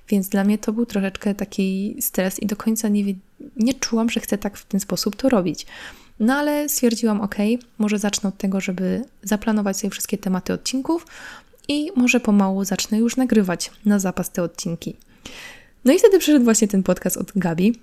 Więc 0.09 0.29
dla 0.29 0.45
mnie 0.45 0.59
to 0.59 0.73
był 0.73 0.87
troszeczkę 0.87 1.35
taki 1.35 1.97
stres 2.01 2.41
i 2.41 2.47
do 2.47 2.57
końca 2.57 2.89
nie, 2.89 3.15
nie 3.57 3.75
czułam, 3.75 4.11
że 4.11 4.21
chcę 4.21 4.39
tak 4.39 4.57
w 4.57 4.67
ten 4.67 4.81
sposób 4.81 5.17
to 5.17 5.29
robić. 5.29 5.67
No 6.21 6.35
ale 6.35 6.69
stwierdziłam, 6.69 7.21
ok, 7.21 7.37
może 7.79 7.99
zacznę 7.99 8.29
od 8.29 8.39
tego, 8.39 8.61
żeby 8.61 9.05
zaplanować 9.23 9.77
sobie 9.77 9.91
wszystkie 9.91 10.19
tematy 10.19 10.53
odcinków 10.53 11.07
i 11.69 11.91
może 11.97 12.21
pomału 12.21 12.65
zacznę 12.65 12.99
już 12.99 13.17
nagrywać 13.17 13.71
na 13.85 13.99
zapas 13.99 14.31
te 14.31 14.43
odcinki. 14.43 14.97
No 15.85 15.93
i 15.93 15.99
wtedy 15.99 16.19
przyszedł 16.19 16.45
właśnie 16.45 16.69
ten 16.69 16.83
podcast 16.83 17.17
od 17.17 17.33
Gabi, 17.37 17.75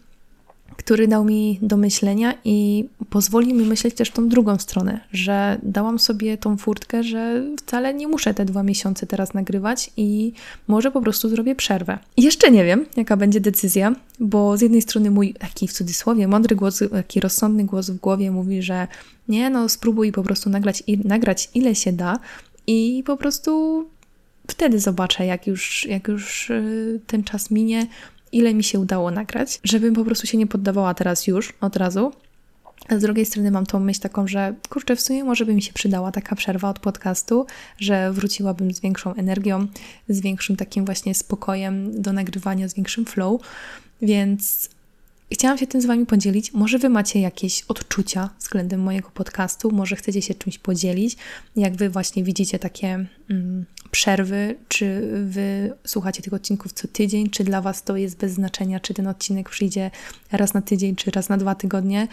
który 0.77 1.07
dał 1.07 1.25
mi 1.25 1.59
do 1.61 1.77
myślenia 1.77 2.33
i 2.45 2.85
pozwolił 3.09 3.55
mi 3.55 3.65
myśleć 3.65 3.95
też 3.95 4.11
tą 4.11 4.29
drugą 4.29 4.57
stronę, 4.57 4.99
że 5.13 5.59
dałam 5.63 5.99
sobie 5.99 6.37
tą 6.37 6.57
furtkę, 6.57 7.03
że 7.03 7.43
wcale 7.57 7.93
nie 7.93 8.07
muszę 8.07 8.33
te 8.33 8.45
dwa 8.45 8.63
miesiące 8.63 9.07
teraz 9.07 9.33
nagrywać 9.33 9.91
i 9.97 10.33
może 10.67 10.91
po 10.91 11.01
prostu 11.01 11.29
zrobię 11.29 11.55
przerwę. 11.55 11.99
I 12.17 12.21
jeszcze 12.21 12.51
nie 12.51 12.65
wiem, 12.65 12.85
jaka 12.97 13.17
będzie 13.17 13.39
decyzja, 13.39 13.95
bo 14.19 14.57
z 14.57 14.61
jednej 14.61 14.81
strony 14.81 15.11
mój 15.11 15.33
taki 15.33 15.67
w 15.67 15.73
cudzysłowie 15.73 16.27
mądry 16.27 16.55
głos, 16.55 16.83
taki 16.91 17.19
rozsądny 17.19 17.63
głos 17.63 17.89
w 17.89 17.97
głowie 17.97 18.31
mówi, 18.31 18.61
że 18.61 18.87
nie, 19.27 19.49
no 19.49 19.69
spróbuj 19.69 20.11
po 20.11 20.23
prostu 20.23 20.49
nagrać, 20.49 20.83
nagrać 21.03 21.49
ile 21.53 21.75
się 21.75 21.91
da 21.91 22.19
i 22.67 23.03
po 23.05 23.17
prostu 23.17 23.85
wtedy 24.51 24.79
zobaczę, 24.79 25.25
jak 25.25 25.47
już, 25.47 25.85
jak 25.85 26.07
już 26.07 26.49
y, 26.49 26.99
ten 27.07 27.23
czas 27.23 27.51
minie, 27.51 27.87
ile 28.31 28.53
mi 28.53 28.63
się 28.63 28.79
udało 28.79 29.11
nagrać, 29.11 29.59
żebym 29.63 29.93
po 29.93 30.05
prostu 30.05 30.27
się 30.27 30.37
nie 30.37 30.47
poddawała 30.47 30.93
teraz 30.93 31.27
już, 31.27 31.53
od 31.61 31.75
razu. 31.75 32.11
A 32.89 32.97
z 32.97 33.01
drugiej 33.01 33.25
strony 33.25 33.51
mam 33.51 33.65
tą 33.65 33.79
myśl 33.79 34.01
taką, 34.01 34.27
że 34.27 34.55
kurczę, 34.69 34.95
w 34.95 35.01
sumie 35.01 35.23
może 35.23 35.45
by 35.45 35.53
mi 35.53 35.61
się 35.61 35.73
przydała 35.73 36.11
taka 36.11 36.35
przerwa 36.35 36.69
od 36.69 36.79
podcastu, 36.79 37.45
że 37.79 38.11
wróciłabym 38.11 38.73
z 38.73 38.79
większą 38.79 39.13
energią, 39.13 39.67
z 40.09 40.21
większym 40.21 40.55
takim 40.55 40.85
właśnie 40.85 41.15
spokojem 41.15 42.01
do 42.01 42.13
nagrywania, 42.13 42.67
z 42.67 42.73
większym 42.73 43.05
flow. 43.05 43.41
Więc 44.01 44.69
chciałam 45.31 45.57
się 45.57 45.67
tym 45.67 45.81
z 45.81 45.85
Wami 45.85 46.05
podzielić. 46.05 46.53
Może 46.53 46.77
Wy 46.77 46.89
macie 46.89 47.19
jakieś 47.19 47.63
odczucia 47.67 48.29
względem 48.39 48.79
mojego 48.79 49.09
podcastu, 49.09 49.71
może 49.71 49.95
chcecie 49.95 50.21
się 50.21 50.33
czymś 50.33 50.57
podzielić, 50.57 51.17
jak 51.55 51.75
Wy 51.75 51.89
właśnie 51.89 52.23
widzicie 52.23 52.59
takie 52.59 53.05
mm, 53.29 53.65
przerwy, 53.91 54.55
czy 54.67 55.09
Wy 55.25 55.73
słuchacie 55.87 56.21
tych 56.21 56.33
odcinków 56.33 56.73
co 56.73 56.87
tydzień, 56.87 57.29
czy 57.29 57.43
dla 57.43 57.61
Was 57.61 57.83
to 57.83 57.97
jest 57.97 58.17
bez 58.17 58.31
znaczenia, 58.33 58.79
czy 58.79 58.93
ten 58.93 59.07
odcinek 59.07 59.49
przyjdzie 59.49 59.91
raz 60.31 60.53
na 60.53 60.61
tydzień, 60.61 60.95
czy 60.95 61.11
raz 61.11 61.29
na 61.29 61.37
dwa 61.37 61.55
tygodnie. 61.55 62.07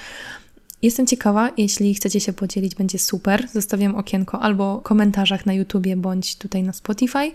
Jestem 0.82 1.06
ciekawa, 1.06 1.52
jeśli 1.56 1.94
chcecie 1.94 2.20
się 2.20 2.32
podzielić, 2.32 2.74
będzie 2.74 2.98
super. 2.98 3.48
Zostawiam 3.52 3.94
okienko 3.94 4.40
albo 4.40 4.80
w 4.80 4.82
komentarzach 4.82 5.46
na 5.46 5.54
YouTubie, 5.54 5.96
bądź 5.96 6.36
tutaj 6.36 6.62
na 6.62 6.72
Spotify. 6.72 7.32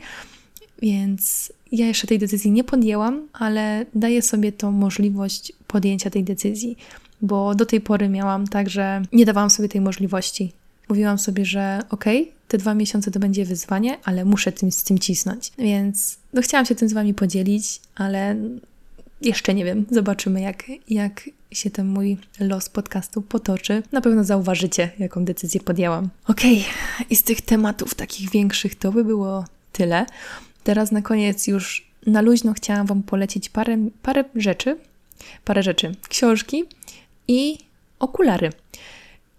Więc 0.82 1.54
ja 1.74 1.88
jeszcze 1.88 2.08
tej 2.08 2.20
decyzji 2.20 2.52
nie 2.52 2.64
podjęłam, 2.64 3.28
ale 3.34 3.86
daję 3.96 4.22
sobie 4.22 4.52
tą 4.52 4.72
możliwość 4.72 5.54
podjęcia 5.68 6.10
tej 6.10 6.24
decyzji, 6.24 6.78
bo 7.22 7.56
do 7.56 7.66
tej 7.66 7.82
pory 7.82 8.10
miałam 8.10 8.48
tak, 8.48 8.70
że 8.70 9.02
nie 9.12 9.26
dawałam 9.26 9.50
sobie 9.50 9.70
tej 9.70 9.82
możliwości. 9.82 10.52
Mówiłam 10.90 11.18
sobie, 11.18 11.46
że 11.46 11.80
okej, 11.90 12.22
okay, 12.22 12.34
te 12.48 12.58
dwa 12.58 12.74
miesiące 12.74 13.12
to 13.12 13.20
będzie 13.20 13.46
wyzwanie, 13.46 13.98
ale 14.04 14.26
muszę 14.26 14.52
tym, 14.52 14.72
z 14.72 14.84
tym 14.84 15.00
cisnąć. 15.00 15.52
Więc 15.58 16.18
no, 16.34 16.42
chciałam 16.42 16.66
się 16.66 16.76
tym 16.76 16.90
z 16.90 16.94
Wami 16.94 17.14
podzielić, 17.14 17.80
ale 17.96 18.36
jeszcze 19.22 19.54
nie 19.54 19.66
wiem. 19.66 19.86
Zobaczymy, 19.92 20.42
jak, 20.42 20.64
jak 20.90 21.30
się 21.52 21.70
ten 21.70 21.88
mój 21.88 22.18
los 22.40 22.70
podcastu 22.70 23.22
potoczy. 23.22 23.84
Na 23.92 24.02
pewno 24.02 24.24
zauważycie, 24.24 24.92
jaką 25.00 25.26
decyzję 25.26 25.62
podjęłam. 25.62 26.10
Okej, 26.28 26.54
okay. 26.54 27.06
i 27.10 27.16
z 27.16 27.24
tych 27.24 27.42
tematów 27.42 27.96
takich 27.96 28.32
większych 28.32 28.76
to 28.76 28.92
by 28.92 29.04
było 29.04 29.46
tyle. 29.72 30.06
Teraz 30.64 30.92
na 30.92 31.02
koniec 31.02 31.48
już 31.48 31.88
na 32.06 32.22
luźno 32.22 32.54
chciałam 32.54 32.88
Wam 32.88 33.04
polecić 33.04 33.50
parę, 33.50 33.78
parę 34.02 34.24
rzeczy, 34.36 34.78
parę 35.46 35.64
rzeczy. 35.64 35.96
Książki 36.10 36.64
i 37.28 37.58
okulary. 38.00 38.50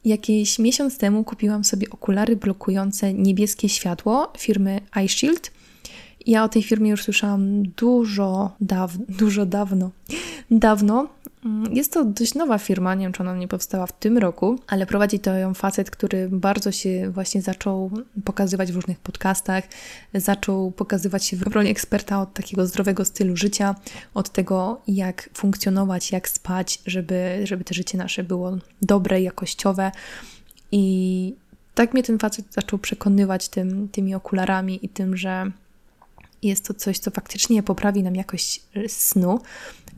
Jakieś 0.05 0.59
miesiąc 0.59 0.99
temu 0.99 1.25
kupiłam 1.25 1.65
sobie 1.65 1.91
okulary 1.91 2.37
blokujące 2.37 3.15
niebieskie 3.15 3.69
światło 3.69 4.33
firmy 4.39 4.81
iShield. 5.05 5.51
Ja 6.27 6.45
o 6.45 6.49
tej 6.49 6.63
firmie 6.63 6.91
już 6.91 7.03
słyszałam 7.03 7.63
dużo, 7.63 8.51
daw 8.61 8.97
dużo 9.09 9.47
dawno. 9.47 9.91
Dawno, 10.51 11.09
Mm, 11.45 11.75
jest 11.75 11.93
to 11.93 12.05
dość 12.05 12.35
nowa 12.35 12.59
firma, 12.59 12.95
nie 12.95 13.05
wiem 13.05 13.13
czy 13.13 13.23
ona 13.23 13.37
nie 13.37 13.49
powstała 13.49 13.87
w 13.87 13.93
tym 13.93 14.19
roku, 14.19 14.59
ale 14.67 14.87
prowadzi 14.87 15.19
to 15.19 15.35
ją 15.35 15.55
facet, 15.55 15.91
który 15.91 16.29
bardzo 16.33 16.73
się 16.73 17.11
właśnie 17.11 17.43
zaczął 17.43 17.91
pokazywać 18.25 18.73
w 18.73 18.75
różnych 18.75 18.99
podcastach, 18.99 19.65
zaczął 20.15 20.71
pokazywać 20.71 21.25
się 21.25 21.37
w 21.37 21.43
roli 21.43 21.71
eksperta 21.71 22.23
od 22.23 22.33
takiego 22.33 22.67
zdrowego 22.67 23.05
stylu 23.05 23.37
życia, 23.37 23.75
od 24.15 24.31
tego 24.31 24.83
jak 24.89 25.31
funkcjonować, 25.35 26.13
jak 26.13 26.29
spać, 26.29 26.79
żeby, 26.87 27.41
żeby 27.45 27.65
te 27.65 27.75
życie 27.75 27.99
nasze 27.99 28.25
było 28.25 28.57
dobre, 28.83 29.23
jakościowe. 29.23 29.93
I 30.73 31.35
tak 31.75 31.95
mnie 31.95 32.03
ten 32.03 32.19
facet 32.19 32.47
zaczął 32.51 32.79
przekonywać 32.79 33.49
tym, 33.49 33.89
tymi 33.89 34.15
okularami 34.15 34.87
i 34.87 34.89
tym, 34.89 35.17
że 35.17 35.51
jest 36.49 36.65
to 36.65 36.75
coś, 36.75 36.99
co 36.99 37.11
faktycznie 37.11 37.63
poprawi 37.63 38.03
nam 38.03 38.17
jakość 38.17 38.63
snu, 38.89 39.41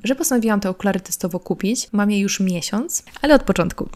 że 0.04 0.14
postanowiłam 0.14 0.60
te 0.60 0.70
okulary 0.70 1.00
testowo 1.00 1.40
kupić. 1.40 1.88
Mam 1.92 2.10
je 2.10 2.20
już 2.20 2.40
miesiąc, 2.40 3.02
ale 3.22 3.34
od 3.34 3.42
początku. 3.42 3.88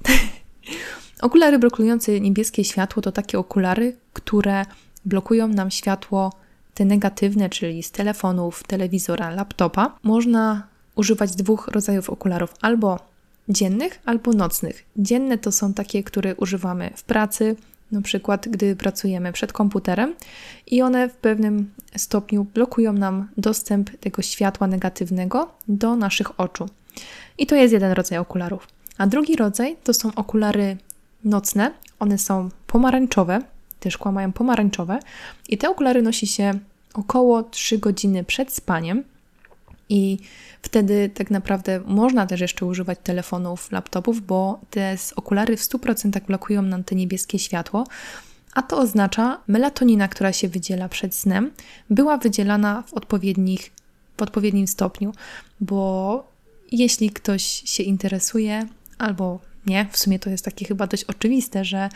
okulary 1.22 1.58
blokujące 1.58 2.20
niebieskie 2.20 2.64
światło 2.64 3.02
to 3.02 3.12
takie 3.12 3.38
okulary, 3.38 3.96
które 4.12 4.66
blokują 5.04 5.48
nam 5.48 5.70
światło 5.70 6.32
te 6.74 6.84
negatywne, 6.84 7.50
czyli 7.50 7.82
z 7.82 7.90
telefonów, 7.90 8.62
telewizora, 8.62 9.30
laptopa. 9.30 9.98
Można 10.02 10.66
używać 10.94 11.34
dwóch 11.36 11.68
rodzajów 11.68 12.10
okularów, 12.10 12.54
albo 12.60 12.98
dziennych, 13.48 14.00
albo 14.04 14.32
nocnych. 14.32 14.84
Dzienne 14.96 15.38
to 15.38 15.52
są 15.52 15.74
takie, 15.74 16.02
które 16.02 16.34
używamy 16.34 16.90
w 16.96 17.02
pracy, 17.02 17.56
na 17.92 18.02
przykład 18.02 18.48
gdy 18.48 18.76
pracujemy 18.76 19.32
przed 19.32 19.52
komputerem 19.52 20.14
i 20.66 20.82
one 20.82 21.08
w 21.08 21.16
pewnym 21.16 21.70
stopniu 21.96 22.46
blokują 22.54 22.92
nam 22.92 23.28
dostęp 23.36 23.90
tego 23.96 24.22
światła 24.22 24.66
negatywnego 24.66 25.52
do 25.68 25.96
naszych 25.96 26.40
oczu. 26.40 26.68
I 27.38 27.46
to 27.46 27.54
jest 27.54 27.72
jeden 27.72 27.92
rodzaj 27.92 28.18
okularów. 28.18 28.68
A 28.98 29.06
drugi 29.06 29.36
rodzaj 29.36 29.76
to 29.84 29.94
są 29.94 30.14
okulary 30.14 30.76
nocne. 31.24 31.72
One 31.98 32.18
są 32.18 32.48
pomarańczowe, 32.66 33.40
te 33.80 33.90
szkła 33.90 34.12
mają 34.12 34.32
pomarańczowe 34.32 34.98
i 35.48 35.58
te 35.58 35.70
okulary 35.70 36.02
nosi 36.02 36.26
się 36.26 36.52
około 36.94 37.42
3 37.42 37.78
godziny 37.78 38.24
przed 38.24 38.52
spaniem 38.52 39.04
i 39.90 40.18
wtedy 40.62 41.10
tak 41.14 41.30
naprawdę 41.30 41.80
można 41.86 42.26
też 42.26 42.40
jeszcze 42.40 42.66
używać 42.66 42.98
telefonów, 43.02 43.72
laptopów, 43.72 44.26
bo 44.26 44.60
te 44.70 44.96
okulary 45.16 45.56
w 45.56 45.60
100% 45.60 46.20
blokują 46.26 46.62
nam 46.62 46.84
te 46.84 46.94
niebieskie 46.94 47.38
światło. 47.38 47.86
A 48.54 48.62
to 48.62 48.78
oznacza, 48.78 49.40
melatonina, 49.48 50.08
która 50.08 50.32
się 50.32 50.48
wydziela 50.48 50.88
przed 50.88 51.14
snem, 51.14 51.50
była 51.90 52.16
wydzielana 52.18 52.82
w, 52.86 52.94
odpowiednich, 52.94 53.72
w 54.16 54.22
odpowiednim 54.22 54.66
stopniu, 54.66 55.12
bo 55.60 56.30
jeśli 56.72 57.10
ktoś 57.10 57.42
się 57.64 57.82
interesuje, 57.82 58.66
albo 58.98 59.40
nie, 59.66 59.86
w 59.92 59.98
sumie 59.98 60.18
to 60.18 60.30
jest 60.30 60.44
takie 60.44 60.64
chyba 60.66 60.86
dość 60.86 61.04
oczywiste, 61.04 61.64
że 61.64 61.88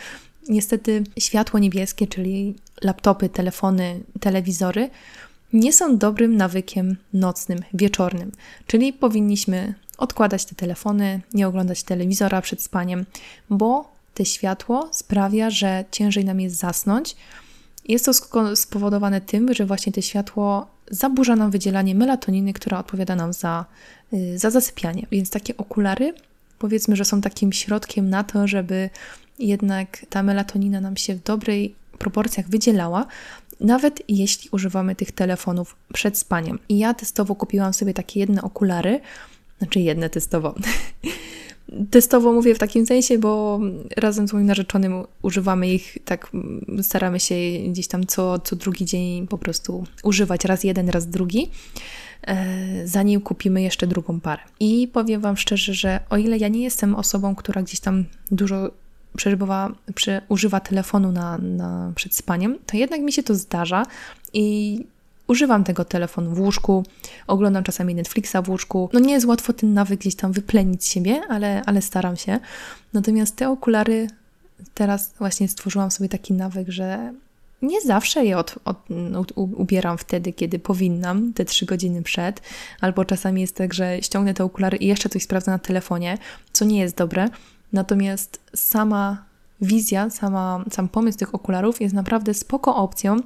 niestety 0.48 1.04
światło 1.18 1.58
niebieskie, 1.60 2.06
czyli 2.06 2.54
laptopy, 2.82 3.28
telefony, 3.28 4.00
telewizory, 4.20 4.90
nie 5.54 5.72
są 5.72 5.98
dobrym 5.98 6.36
nawykiem 6.36 6.96
nocnym, 7.12 7.58
wieczornym. 7.74 8.32
Czyli 8.66 8.92
powinniśmy 8.92 9.74
odkładać 9.98 10.44
te 10.44 10.54
telefony, 10.54 11.20
nie 11.34 11.48
oglądać 11.48 11.82
telewizora 11.82 12.42
przed 12.42 12.62
spaniem, 12.62 13.04
bo 13.50 13.92
te 14.14 14.24
światło 14.24 14.88
sprawia, 14.92 15.50
że 15.50 15.84
ciężej 15.90 16.24
nam 16.24 16.40
jest 16.40 16.56
zasnąć. 16.56 17.16
Jest 17.88 18.04
to 18.04 18.12
spowodowane 18.56 19.20
tym, 19.20 19.54
że 19.54 19.66
właśnie 19.66 19.92
to 19.92 20.00
światło 20.00 20.66
zaburza 20.90 21.36
nam 21.36 21.50
wydzielanie 21.50 21.94
melatoniny, 21.94 22.52
która 22.52 22.78
odpowiada 22.78 23.16
nam 23.16 23.32
za, 23.32 23.64
y, 24.12 24.38
za 24.38 24.50
zasypianie. 24.50 25.06
Więc 25.10 25.30
takie 25.30 25.56
okulary, 25.56 26.14
powiedzmy, 26.58 26.96
że 26.96 27.04
są 27.04 27.20
takim 27.20 27.52
środkiem 27.52 28.10
na 28.10 28.24
to, 28.24 28.48
żeby 28.48 28.90
jednak 29.38 30.06
ta 30.10 30.22
melatonina 30.22 30.80
nam 30.80 30.96
się 30.96 31.14
w 31.14 31.22
dobrej 31.22 31.74
proporcjach 31.98 32.48
wydzielała, 32.48 33.06
nawet 33.64 34.02
jeśli 34.08 34.50
używamy 34.52 34.96
tych 34.96 35.12
telefonów 35.12 35.76
przed 35.92 36.18
spaniem. 36.18 36.58
I 36.68 36.78
ja 36.78 36.94
testowo 36.94 37.34
kupiłam 37.34 37.74
sobie 37.74 37.94
takie 37.94 38.20
jedne 38.20 38.42
okulary, 38.42 39.00
znaczy 39.58 39.80
jedne 39.80 40.10
testowo. 40.10 40.54
testowo 41.90 42.32
mówię 42.32 42.54
w 42.54 42.58
takim 42.58 42.86
sensie, 42.86 43.18
bo 43.18 43.60
razem 43.96 44.28
z 44.28 44.32
moim 44.32 44.46
narzeczonym 44.46 45.04
używamy 45.22 45.68
ich, 45.68 45.98
tak 46.04 46.30
staramy 46.82 47.20
się 47.20 47.34
gdzieś 47.68 47.88
tam 47.88 48.06
co, 48.06 48.38
co 48.38 48.56
drugi 48.56 48.84
dzień 48.84 49.26
po 49.26 49.38
prostu 49.38 49.84
używać, 50.02 50.44
raz 50.44 50.64
jeden, 50.64 50.88
raz 50.88 51.06
drugi, 51.06 51.50
e, 52.22 52.86
zanim 52.88 53.20
kupimy 53.20 53.62
jeszcze 53.62 53.86
drugą 53.86 54.20
parę. 54.20 54.42
I 54.60 54.88
powiem 54.92 55.20
Wam 55.20 55.36
szczerze, 55.36 55.74
że 55.74 56.00
o 56.10 56.16
ile 56.16 56.38
ja 56.38 56.48
nie 56.48 56.62
jestem 56.62 56.94
osobą, 56.94 57.34
która 57.34 57.62
gdzieś 57.62 57.80
tam 57.80 58.04
dużo 58.30 58.70
przeżywa, 59.16 59.72
przy, 59.94 60.20
używa 60.28 60.60
telefonu 60.60 61.12
na, 61.12 61.38
na, 61.38 61.92
przed 61.94 62.14
spaniem, 62.14 62.58
to 62.66 62.76
jednak 62.76 63.00
mi 63.00 63.12
się 63.12 63.22
to 63.22 63.34
zdarza 63.34 63.86
i 64.32 64.78
używam 65.26 65.64
tego 65.64 65.84
telefonu 65.84 66.30
w 66.30 66.40
łóżku, 66.40 66.84
oglądam 67.26 67.64
czasami 67.64 67.94
Netflixa 67.94 68.36
w 68.44 68.48
łóżku. 68.48 68.90
No 68.92 69.00
nie 69.00 69.12
jest 69.12 69.26
łatwo 69.26 69.52
ten 69.52 69.74
nawyk 69.74 70.00
gdzieś 70.00 70.14
tam 70.14 70.32
wyplenić 70.32 70.84
z 70.84 70.90
siebie, 70.92 71.20
ale, 71.28 71.62
ale 71.66 71.82
staram 71.82 72.16
się. 72.16 72.40
Natomiast 72.92 73.36
te 73.36 73.50
okulary 73.50 74.06
teraz 74.74 75.14
właśnie 75.18 75.48
stworzyłam 75.48 75.90
sobie 75.90 76.08
taki 76.08 76.34
nawyk, 76.34 76.68
że 76.68 77.12
nie 77.62 77.80
zawsze 77.80 78.24
je 78.24 78.38
od, 78.38 78.54
od, 78.64 78.76
no, 78.90 79.24
ubieram 79.36 79.98
wtedy, 79.98 80.32
kiedy 80.32 80.58
powinnam, 80.58 81.32
te 81.32 81.44
trzy 81.44 81.66
godziny 81.66 82.02
przed, 82.02 82.42
albo 82.80 83.04
czasami 83.04 83.40
jest 83.40 83.56
tak, 83.56 83.74
że 83.74 84.02
ściągnę 84.02 84.34
te 84.34 84.44
okulary 84.44 84.76
i 84.76 84.86
jeszcze 84.86 85.08
coś 85.08 85.22
sprawdzę 85.22 85.50
na 85.50 85.58
telefonie, 85.58 86.18
co 86.52 86.64
nie 86.64 86.80
jest 86.80 86.96
dobre. 86.96 87.28
Natomiast 87.74 88.40
sama 88.54 89.24
wizja, 89.60 90.10
sama, 90.10 90.64
sam 90.70 90.88
pomysł 90.88 91.18
tych 91.18 91.34
okularów 91.34 91.80
jest 91.80 91.94
naprawdę 91.94 92.34
spoko 92.34 92.76
opcją 92.76 93.16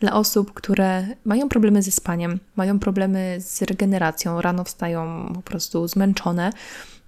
dla 0.00 0.12
osób, 0.12 0.52
które 0.52 1.06
mają 1.24 1.48
problemy 1.48 1.82
ze 1.82 1.90
spaniem, 1.90 2.38
mają 2.56 2.78
problemy 2.78 3.36
z 3.40 3.62
regeneracją, 3.62 4.40
rano 4.40 4.64
wstają 4.64 5.32
po 5.34 5.42
prostu 5.42 5.88
zmęczone, 5.88 6.52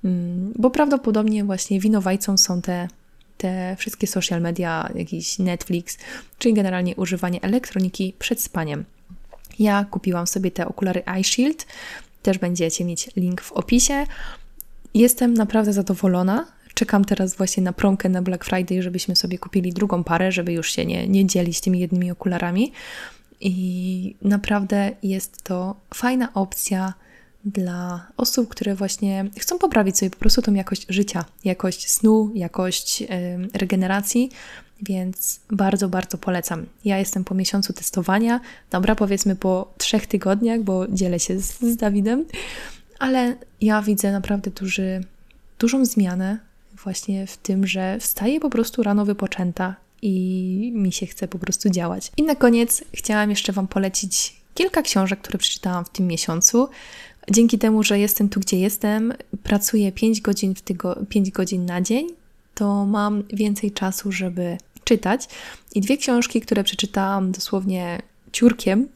mm, 0.05 0.53
bo 0.59 0.70
prawdopodobnie 0.70 1.44
właśnie 1.44 1.81
winowajcą 1.81 2.38
są 2.38 2.62
te, 2.62 2.88
te 3.38 3.76
wszystkie 3.79 4.07
social 4.07 4.40
media, 4.40 4.90
jakiś 4.94 5.38
Netflix, 5.38 5.98
czyli 6.38 6.55
generalnie 6.55 6.96
używanie 6.96 7.42
elektroniki 7.42 8.14
przed 8.18 8.42
spaniem. 8.42 8.85
Ja 9.59 9.85
kupiłam 9.85 10.26
sobie 10.26 10.50
te 10.50 10.68
okulary 10.68 11.03
Eye 11.07 11.24
Shield, 11.24 11.66
też 12.22 12.38
będziecie 12.38 12.85
mieć 12.85 13.11
link 13.16 13.40
w 13.40 13.53
opisie. 13.53 14.07
Jestem 14.94 15.35
naprawdę 15.35 15.72
zadowolona 15.72 16.60
Czekam 16.81 17.05
teraz 17.05 17.37
właśnie 17.37 17.62
na 17.62 17.73
promkę 17.73 18.09
na 18.09 18.23
Black 18.23 18.45
Friday, 18.45 18.83
żebyśmy 18.83 19.16
sobie 19.16 19.38
kupili 19.38 19.73
drugą 19.73 20.05
parę, 20.05 20.33
żeby 20.33 20.53
już 20.53 20.73
się 20.73 20.87
nie, 20.87 21.09
nie 21.09 21.27
dzielić 21.27 21.61
tymi 21.61 21.81
jednymi 21.81 22.11
okularami. 22.11 22.73
I 23.40 24.16
naprawdę 24.23 24.90
jest 25.03 25.43
to 25.43 25.77
fajna 25.95 26.35
opcja 26.35 26.95
dla 27.45 28.07
osób, 28.16 28.49
które 28.49 28.75
właśnie 28.75 29.25
chcą 29.38 29.59
poprawić 29.59 29.99
sobie 29.99 30.11
po 30.11 30.16
prostu 30.16 30.43
tą 30.43 30.55
jakość 30.55 30.87
życia, 30.88 31.25
jakość 31.45 31.90
snu, 31.90 32.31
jakość 32.35 33.01
yy, 33.01 33.09
regeneracji, 33.55 34.31
więc 34.83 35.40
bardzo, 35.51 35.88
bardzo 35.88 36.19
polecam. 36.19 36.66
Ja 36.85 36.99
jestem 36.99 37.25
po 37.25 37.35
miesiącu 37.35 37.73
testowania, 37.73 38.40
dobra, 38.71 38.95
powiedzmy 38.95 39.37
po 39.37 39.75
trzech 39.79 40.07
tygodniach, 40.07 40.61
bo 40.61 40.88
dzielę 40.88 41.21
się 41.21 41.40
z, 41.40 41.61
z 41.61 41.77
Dawidem, 41.77 42.25
ale 42.99 43.37
ja 43.61 43.83
widzę 43.83 44.12
naprawdę 44.12 44.51
duży, 44.51 45.05
dużą 45.59 45.85
zmianę 45.85 46.50
właśnie 46.85 47.27
w 47.27 47.37
tym, 47.37 47.66
że 47.66 47.99
wstaję 48.01 48.40
po 48.40 48.51
prostu 48.51 48.83
rano 48.83 49.05
wypoczęta 49.05 49.75
i 50.03 50.73
mi 50.75 50.93
się 50.93 51.07
chce 51.07 51.29
po 51.29 51.38
prostu 51.38 51.71
działać. 51.71 52.12
I 52.16 52.23
na 52.23 52.35
koniec 52.35 52.85
chciałam 52.95 53.31
jeszcze 53.31 53.53
Wam 53.53 53.69
polecić 53.69 54.37
kilka 54.55 54.83
książek, 54.83 55.21
które 55.21 55.38
przeczytałam 55.38 55.85
w 55.85 55.90
tym 55.90 56.07
miesiącu. 56.07 56.69
Dzięki 57.31 57.59
temu, 57.59 57.83
że 57.83 57.99
jestem 57.99 58.29
tu, 58.29 58.40
gdzie 58.40 58.59
jestem, 58.59 59.12
pracuję 59.43 59.93
5 59.93 60.21
godzin, 60.21 60.55
w 60.55 60.62
tygo- 60.62 61.07
5 61.07 61.31
godzin 61.31 61.66
na 61.66 61.81
dzień, 61.81 62.07
to 62.55 62.87
mam 62.87 63.23
więcej 63.33 63.73
czasu, 63.73 64.12
żeby 64.12 64.59
czytać. 64.85 65.29
I 65.75 65.81
dwie 65.81 65.97
książki, 65.97 66.40
które 66.40 66.64
przeczytałam 66.64 67.33
dosłownie 67.33 68.03
ciurkiem, 68.33 68.88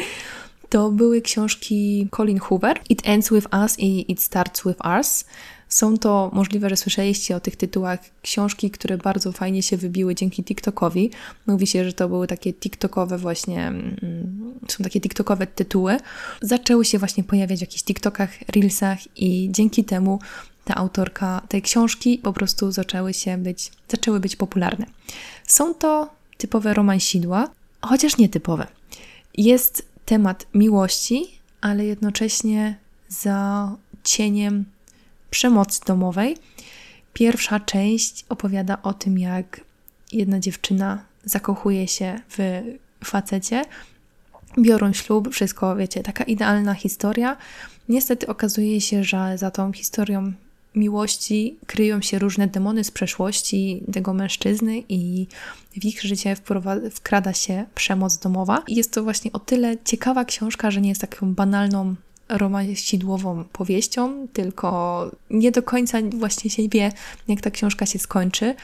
to 0.70 0.90
były 0.90 1.22
książki 1.22 2.08
Colin 2.10 2.38
Hoover. 2.38 2.80
It 2.88 3.02
Ends 3.04 3.32
With 3.32 3.46
Us 3.62 3.78
i 3.78 4.12
It 4.12 4.22
Starts 4.22 4.62
With 4.66 4.78
Us. 4.98 5.24
Są 5.70 5.98
to 5.98 6.30
możliwe, 6.32 6.70
że 6.70 6.76
słyszeliście 6.76 7.36
o 7.36 7.40
tych 7.40 7.56
tytułach 7.56 8.00
książki, 8.22 8.70
które 8.70 8.98
bardzo 8.98 9.32
fajnie 9.32 9.62
się 9.62 9.76
wybiły 9.76 10.14
dzięki 10.14 10.44
TikTokowi. 10.44 11.10
Mówi 11.46 11.66
się, 11.66 11.84
że 11.84 11.92
to 11.92 12.08
były 12.08 12.26
takie 12.26 12.52
TikTokowe 12.54 13.18
właśnie, 13.18 13.66
mm, 13.66 14.54
są 14.68 14.84
takie 14.84 15.00
TikTokowe 15.00 15.46
tytuły. 15.46 15.96
Zaczęły 16.42 16.84
się 16.84 16.98
właśnie 16.98 17.24
pojawiać 17.24 17.58
w 17.58 17.60
jakichś 17.60 17.82
TikTokach, 17.82 18.30
Reelsach 18.48 18.98
i 19.16 19.48
dzięki 19.52 19.84
temu 19.84 20.18
ta 20.64 20.74
autorka 20.74 21.42
tej 21.48 21.62
książki 21.62 22.18
po 22.18 22.32
prostu 22.32 22.72
zaczęły 22.72 23.14
się 23.14 23.38
być, 23.38 23.70
zaczęły 23.88 24.20
być 24.20 24.36
popularne. 24.36 24.86
Są 25.46 25.74
to 25.74 26.10
typowe 26.36 26.74
romansidła, 26.74 27.50
chociaż 27.82 28.18
nietypowe. 28.18 28.66
Jest 29.34 29.88
temat 30.04 30.46
miłości, 30.54 31.26
ale 31.60 31.84
jednocześnie 31.84 32.76
za 33.08 33.70
cieniem 34.04 34.64
przemocy 35.30 35.80
domowej. 35.86 36.36
Pierwsza 37.12 37.60
część 37.60 38.24
opowiada 38.28 38.82
o 38.82 38.94
tym, 38.94 39.18
jak 39.18 39.60
jedna 40.12 40.40
dziewczyna 40.40 41.04
zakochuje 41.24 41.88
się 41.88 42.20
w 42.28 42.62
facecie, 43.04 43.64
biorą 44.58 44.92
ślub, 44.92 45.28
wszystko, 45.32 45.76
wiecie, 45.76 46.02
taka 46.02 46.24
idealna 46.24 46.74
historia. 46.74 47.36
Niestety 47.88 48.26
okazuje 48.26 48.80
się, 48.80 49.04
że 49.04 49.38
za 49.38 49.50
tą 49.50 49.72
historią 49.72 50.32
miłości 50.74 51.56
kryją 51.66 52.02
się 52.02 52.18
różne 52.18 52.46
demony 52.46 52.84
z 52.84 52.90
przeszłości 52.90 53.82
tego 53.92 54.14
mężczyzny 54.14 54.82
i 54.88 55.26
w 55.72 55.84
ich 55.84 56.02
życie 56.02 56.36
wkrada 56.92 57.32
się 57.32 57.64
przemoc 57.74 58.18
domowa. 58.18 58.62
I 58.66 58.74
jest 58.74 58.92
to 58.92 59.02
właśnie 59.02 59.32
o 59.32 59.38
tyle 59.38 59.76
ciekawa 59.84 60.24
książka, 60.24 60.70
że 60.70 60.80
nie 60.80 60.88
jest 60.88 61.00
taką 61.00 61.34
banalną 61.34 61.94
romansidłową 62.38 63.44
powieścią, 63.44 64.28
tylko 64.32 65.10
nie 65.30 65.52
do 65.52 65.62
końca 65.62 65.98
właśnie 66.10 66.50
się 66.50 66.68
wie, 66.68 66.92
jak 67.28 67.40
ta 67.40 67.50
książka 67.50 67.86
się 67.86 67.98
skończy. 67.98 68.54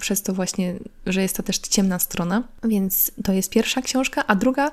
Przez 0.00 0.22
to 0.22 0.34
właśnie, 0.34 0.74
że 1.06 1.22
jest 1.22 1.36
to 1.36 1.42
też 1.42 1.58
ciemna 1.58 1.98
strona. 1.98 2.42
Więc 2.64 3.10
to 3.24 3.32
jest 3.32 3.50
pierwsza 3.50 3.82
książka, 3.82 4.26
a 4.26 4.34
druga, 4.34 4.70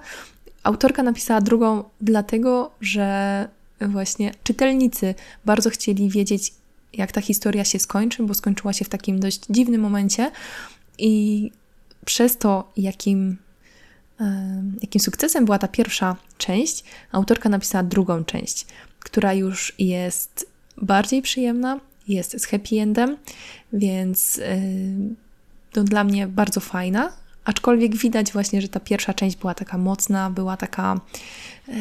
autorka 0.64 1.04
napisała 1.04 1.42
drugą 1.42 1.84
dlatego, 2.02 2.72
że 2.82 3.48
właśnie 3.82 4.32
czytelnicy 4.44 5.16
bardzo 5.46 5.70
chcieli 5.70 6.10
wiedzieć, 6.10 6.54
jak 6.94 7.12
ta 7.12 7.22
historia 7.22 7.66
się 7.66 7.80
skończy, 7.80 8.24
bo 8.24 8.34
skończyła 8.34 8.74
się 8.74 8.86
w 8.86 8.90
takim 8.90 9.20
dość 9.20 9.42
dziwnym 9.50 9.82
momencie 9.82 10.32
i 10.98 11.52
przez 12.06 12.38
to, 12.38 12.72
jakim 12.78 13.38
jakim 14.82 15.02
sukcesem 15.02 15.46
była 15.46 15.60
ta 15.60 15.68
pierwsza 15.68 16.16
część, 16.38 16.84
autorka 17.12 17.50
napisała 17.50 17.84
drugą 17.84 18.24
część, 18.24 18.66
która 19.00 19.34
już 19.34 19.74
jest 19.80 20.48
bardziej 20.78 21.22
przyjemna, 21.22 21.80
jest 22.08 22.42
z 22.42 22.46
happy 22.46 22.80
endem, 22.80 23.18
więc 23.74 24.42
to 25.72 25.84
dla 25.84 26.04
mnie 26.04 26.28
bardzo 26.28 26.60
fajna. 26.60 27.12
Aczkolwiek 27.46 27.96
widać 27.96 28.32
właśnie, 28.32 28.62
że 28.62 28.68
ta 28.68 28.80
pierwsza 28.80 29.14
część 29.14 29.38
była 29.38 29.54
taka 29.54 29.78
mocna, 29.78 30.30
była 30.30 30.58
taka 30.58 31.00
yy, 31.68 31.76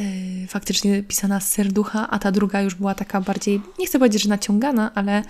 faktycznie 0.49 1.03
pisana 1.03 1.41
z 1.41 1.49
serducha, 1.49 2.11
a 2.11 2.19
ta 2.19 2.33
druga 2.33 2.63
już 2.63 2.75
była 2.75 2.95
taka 2.95 3.21
bardziej, 3.21 3.61
nie 3.79 3.87
chcę 3.87 3.99
powiedzieć, 3.99 4.23
że 4.23 4.29
naciągana, 4.29 4.95
ale 4.95 5.23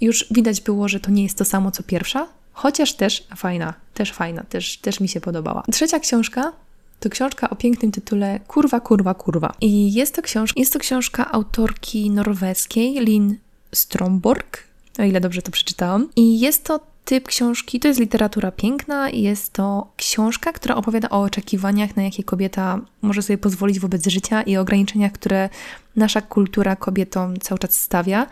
już 0.00 0.26
widać 0.30 0.60
było, 0.60 0.88
że 0.88 1.00
to 1.00 1.10
nie 1.10 1.22
jest 1.22 1.38
to 1.38 1.44
samo 1.44 1.70
co 1.70 1.82
pierwsza, 1.82 2.28
chociaż 2.58 2.94
też 2.94 3.26
fajna, 3.36 3.74
też 3.94 4.12
fajna, 4.12 4.42
też, 4.44 4.76
też 4.76 5.00
mi 5.00 5.08
się 5.08 5.20
podobała. 5.20 5.62
Trzecia 5.72 6.00
książka 6.00 6.52
To 7.00 7.10
książka 7.10 7.50
o 7.50 7.56
pięknym 7.56 7.92
tytule 7.92 8.40
Kurwa, 8.48 8.80
kurwa, 8.80 9.14
kurwa. 9.14 9.54
I 9.60 9.92
jest 9.92 10.14
to 10.14 10.22
książka, 10.22 10.60
jest 10.60 10.72
to 10.72 10.78
książka 10.78 11.32
autorki 11.32 12.10
norweskiej 12.10 12.94
Lin 13.04 13.36
Stromborg, 13.74 14.64
o 14.98 15.02
ile 15.02 15.20
dobrze 15.20 15.42
to 15.42 15.50
przeczytałam. 15.50 16.08
I 16.16 16.40
jest 16.40 16.64
to 16.64 16.80
typ 17.04 17.28
książki, 17.28 17.80
to 17.80 17.88
jest 17.88 18.00
literatura 18.00 18.52
piękna 18.52 19.10
i 19.10 19.22
jest 19.22 19.52
to 19.52 19.92
książka, 19.96 20.52
która 20.52 20.74
opowiada 20.74 21.10
o 21.10 21.22
oczekiwaniach, 21.22 21.96
na 21.96 22.02
jakie 22.02 22.24
kobieta 22.24 22.80
może 23.02 23.22
sobie 23.22 23.38
pozwolić 23.38 23.80
wobec 23.80 24.06
życia 24.06 24.42
i 24.42 24.56
ograniczeniach, 24.56 25.12
które 25.12 25.48
nasza 25.96 26.20
kultura 26.20 26.76
kobietom 26.76 27.38
cały 27.38 27.58
czas 27.58 27.74
stawia. 27.74 28.26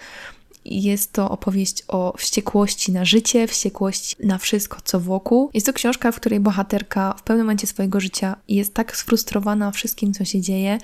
Jest 0.70 1.12
to 1.12 1.30
opowieść 1.30 1.82
o 1.88 2.14
wściekłości 2.16 2.92
na 2.92 3.04
życie, 3.04 3.46
wściekłości 3.46 4.16
na 4.20 4.38
wszystko, 4.38 4.78
co 4.84 5.00
wokół. 5.00 5.50
Jest 5.54 5.66
to 5.66 5.72
książka, 5.72 6.12
w 6.12 6.16
której 6.16 6.40
bohaterka 6.40 7.14
w 7.18 7.22
pewnym 7.22 7.46
momencie 7.46 7.66
swojego 7.66 8.00
życia 8.00 8.36
jest 8.48 8.74
tak 8.74 8.96
sfrustrowana 8.96 9.70
wszystkim, 9.70 10.12
co 10.12 10.24
się 10.24 10.40
dzieje, 10.40 10.78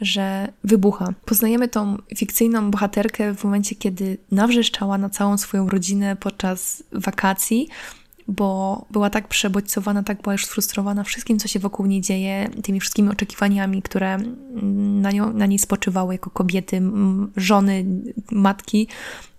że 0.00 0.52
wybucha. 0.64 1.14
Poznajemy 1.24 1.68
tą 1.68 1.96
fikcyjną 2.16 2.70
bohaterkę 2.70 3.34
w 3.34 3.44
momencie, 3.44 3.74
kiedy 3.74 4.16
nawrzeszczała 4.30 4.98
na 4.98 5.10
całą 5.10 5.38
swoją 5.38 5.68
rodzinę 5.68 6.16
podczas 6.16 6.82
wakacji, 6.92 7.68
bo 8.28 8.84
była 8.90 9.10
tak 9.10 9.28
przebodźcowana, 9.28 10.02
tak 10.02 10.22
była 10.22 10.32
już 10.32 10.46
sfrustrowana 10.46 11.04
wszystkim, 11.04 11.38
co 11.38 11.48
się 11.48 11.58
wokół 11.58 11.86
niej 11.86 12.00
dzieje, 12.00 12.50
tymi 12.62 12.80
wszystkimi 12.80 13.08
oczekiwaniami, 13.08 13.82
które 13.82 14.18
na, 15.02 15.10
nią, 15.10 15.32
na 15.32 15.46
niej 15.46 15.58
spoczywały 15.58 16.14
jako 16.14 16.30
kobiety, 16.30 16.82
żony, 17.36 17.84
matki, 18.30 18.88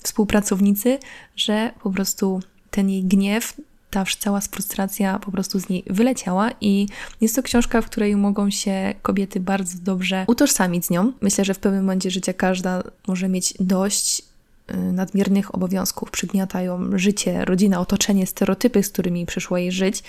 współpracownicy, 0.04 1.00
że 1.36 1.72
po 1.84 1.92
prostu 1.92 2.40
ten 2.72 2.90
jej 2.90 3.04
gniew 3.04 3.54
ta 3.90 4.04
cała 4.20 4.42
frustracja 4.42 5.20
po 5.20 5.32
prostu 5.32 5.60
z 5.60 5.70
niej 5.70 5.84
wyleciała 5.88 6.52
i 6.62 6.88
jest 7.22 7.36
to 7.36 7.44
książka, 7.44 7.82
w 7.82 7.86
której 7.86 8.16
mogą 8.16 8.50
się 8.50 8.94
kobiety 9.02 9.40
bardzo 9.40 9.78
dobrze 9.82 10.26
utożsamić 10.28 10.86
z 10.86 10.90
nią. 10.90 11.14
Myślę, 11.22 11.46
że 11.46 11.54
w 11.54 11.60
pewnym 11.60 11.82
momencie 11.84 12.12
życia 12.12 12.34
każda 12.34 12.84
może 13.08 13.30
mieć 13.30 13.54
dość 13.60 14.29
nadmiernych 14.78 15.56
obowiązków, 15.56 16.12
przygniatają 16.12 16.90
życie, 16.98 17.46
rodzinę, 17.46 17.80
otoczenie, 17.80 18.28
stereotypy, 18.28 18.84
z 18.84 18.90
którymi 18.90 19.26
przyszło 19.26 19.58
jej 19.58 19.72
żyć 19.72 20.04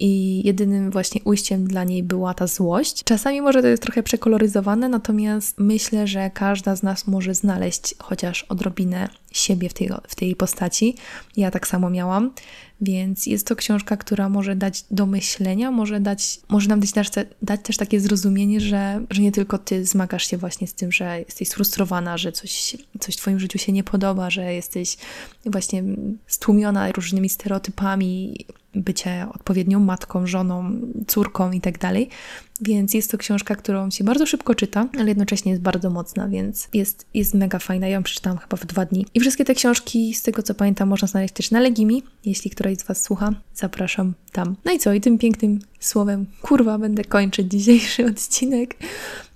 i 0.00 0.42
jedynym 0.46 0.90
właśnie 0.90 1.20
ujściem 1.24 1.66
dla 1.66 1.84
niej 1.84 2.02
była 2.02 2.34
ta 2.34 2.46
złość. 2.46 3.04
Czasami 3.04 3.40
może 3.40 3.62
to 3.62 3.68
jest 3.68 3.82
trochę 3.82 4.02
przekoloryzowane, 4.02 4.88
natomiast 4.88 5.58
myślę, 5.58 6.06
że 6.06 6.30
każda 6.30 6.76
z 6.76 6.82
nas 6.82 7.06
może 7.06 7.34
znaleźć 7.34 7.94
chociaż 7.98 8.42
odrobinę 8.42 9.08
siebie 9.32 9.68
w 9.68 9.74
tej, 9.74 9.90
w 10.08 10.14
tej 10.14 10.36
postaci. 10.36 10.94
Ja 11.36 11.50
tak 11.50 11.68
samo 11.68 11.90
miałam, 11.90 12.30
więc 12.80 13.26
jest 13.26 13.46
to 13.46 13.56
książka, 13.56 13.96
która 13.96 14.28
może 14.28 14.56
dać 14.56 14.84
do 14.90 15.06
myślenia, 15.06 15.70
może, 15.70 16.00
dać, 16.00 16.40
może 16.48 16.68
nam 16.68 16.80
dać, 16.80 17.10
dać 17.42 17.60
też 17.62 17.76
takie 17.76 18.00
zrozumienie, 18.00 18.60
że, 18.60 19.04
że 19.10 19.22
nie 19.22 19.32
tylko 19.32 19.58
ty 19.58 19.84
zmagasz 19.84 20.26
się 20.26 20.36
właśnie 20.36 20.66
z 20.66 20.74
tym, 20.74 20.92
że 20.92 21.18
jesteś 21.18 21.48
sfrustrowana, 21.48 22.18
że 22.18 22.32
coś, 22.32 22.76
coś 23.00 23.14
w 23.14 23.18
twoim 23.18 23.40
życiu 23.40 23.58
się 23.58 23.72
nie 23.72 23.84
podoba, 23.84 24.30
że 24.30 24.54
jesteś 24.54 24.96
właśnie 25.46 25.82
stłumiona 26.26 26.92
różnymi 26.92 27.28
stereotypami, 27.28 28.44
bycie 28.74 29.26
odpowiednią 29.34 29.80
matką, 29.80 30.26
żoną, 30.26 30.80
córką 31.06 31.52
i 31.52 31.60
tak. 31.60 31.78
Więc 32.60 32.94
jest 32.94 33.10
to 33.10 33.18
książka, 33.18 33.56
którą 33.56 33.90
się 33.90 34.04
bardzo 34.04 34.26
szybko 34.26 34.54
czyta, 34.54 34.88
ale 34.98 35.08
jednocześnie 35.08 35.50
jest 35.50 35.62
bardzo 35.62 35.90
mocna, 35.90 36.28
więc 36.28 36.68
jest, 36.74 37.06
jest 37.14 37.34
mega 37.34 37.58
fajna. 37.58 37.86
Ja 37.86 37.94
ją 37.94 38.02
przeczytałam 38.02 38.38
chyba 38.38 38.56
w 38.56 38.66
dwa 38.66 38.84
dni. 38.84 39.06
I 39.14 39.20
wszystkie 39.20 39.44
te 39.44 39.54
książki, 39.54 40.14
z 40.14 40.22
tego 40.22 40.42
co 40.42 40.54
pamiętam, 40.54 40.88
można 40.88 41.08
znaleźć 41.08 41.34
też 41.34 41.50
na 41.50 41.60
Legimi. 41.60 42.02
Jeśli 42.24 42.50
któraś 42.50 42.76
z 42.76 42.82
Was 42.82 43.02
słucha, 43.02 43.32
zapraszam 43.54 44.14
tam. 44.32 44.56
No 44.64 44.72
i 44.72 44.78
co? 44.78 44.92
I 44.92 45.00
tym 45.00 45.18
pięknym 45.18 45.58
słowem 45.80 46.26
kurwa 46.42 46.78
będę 46.78 47.04
kończyć 47.04 47.50
dzisiejszy 47.50 48.06
odcinek. 48.06 48.76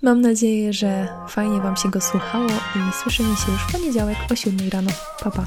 Mam 0.01 0.21
nadzieję, 0.21 0.73
że 0.73 1.07
fajnie 1.29 1.61
Wam 1.61 1.77
się 1.77 1.89
go 1.89 2.01
słuchało 2.01 2.49
i 2.49 3.01
słyszymy 3.03 3.35
się 3.35 3.51
już 3.51 3.61
w 3.61 3.71
poniedziałek 3.71 4.17
o 4.31 4.35
7 4.35 4.69
rano. 4.69 4.91
Pa, 5.23 5.31
pa. 5.31 5.45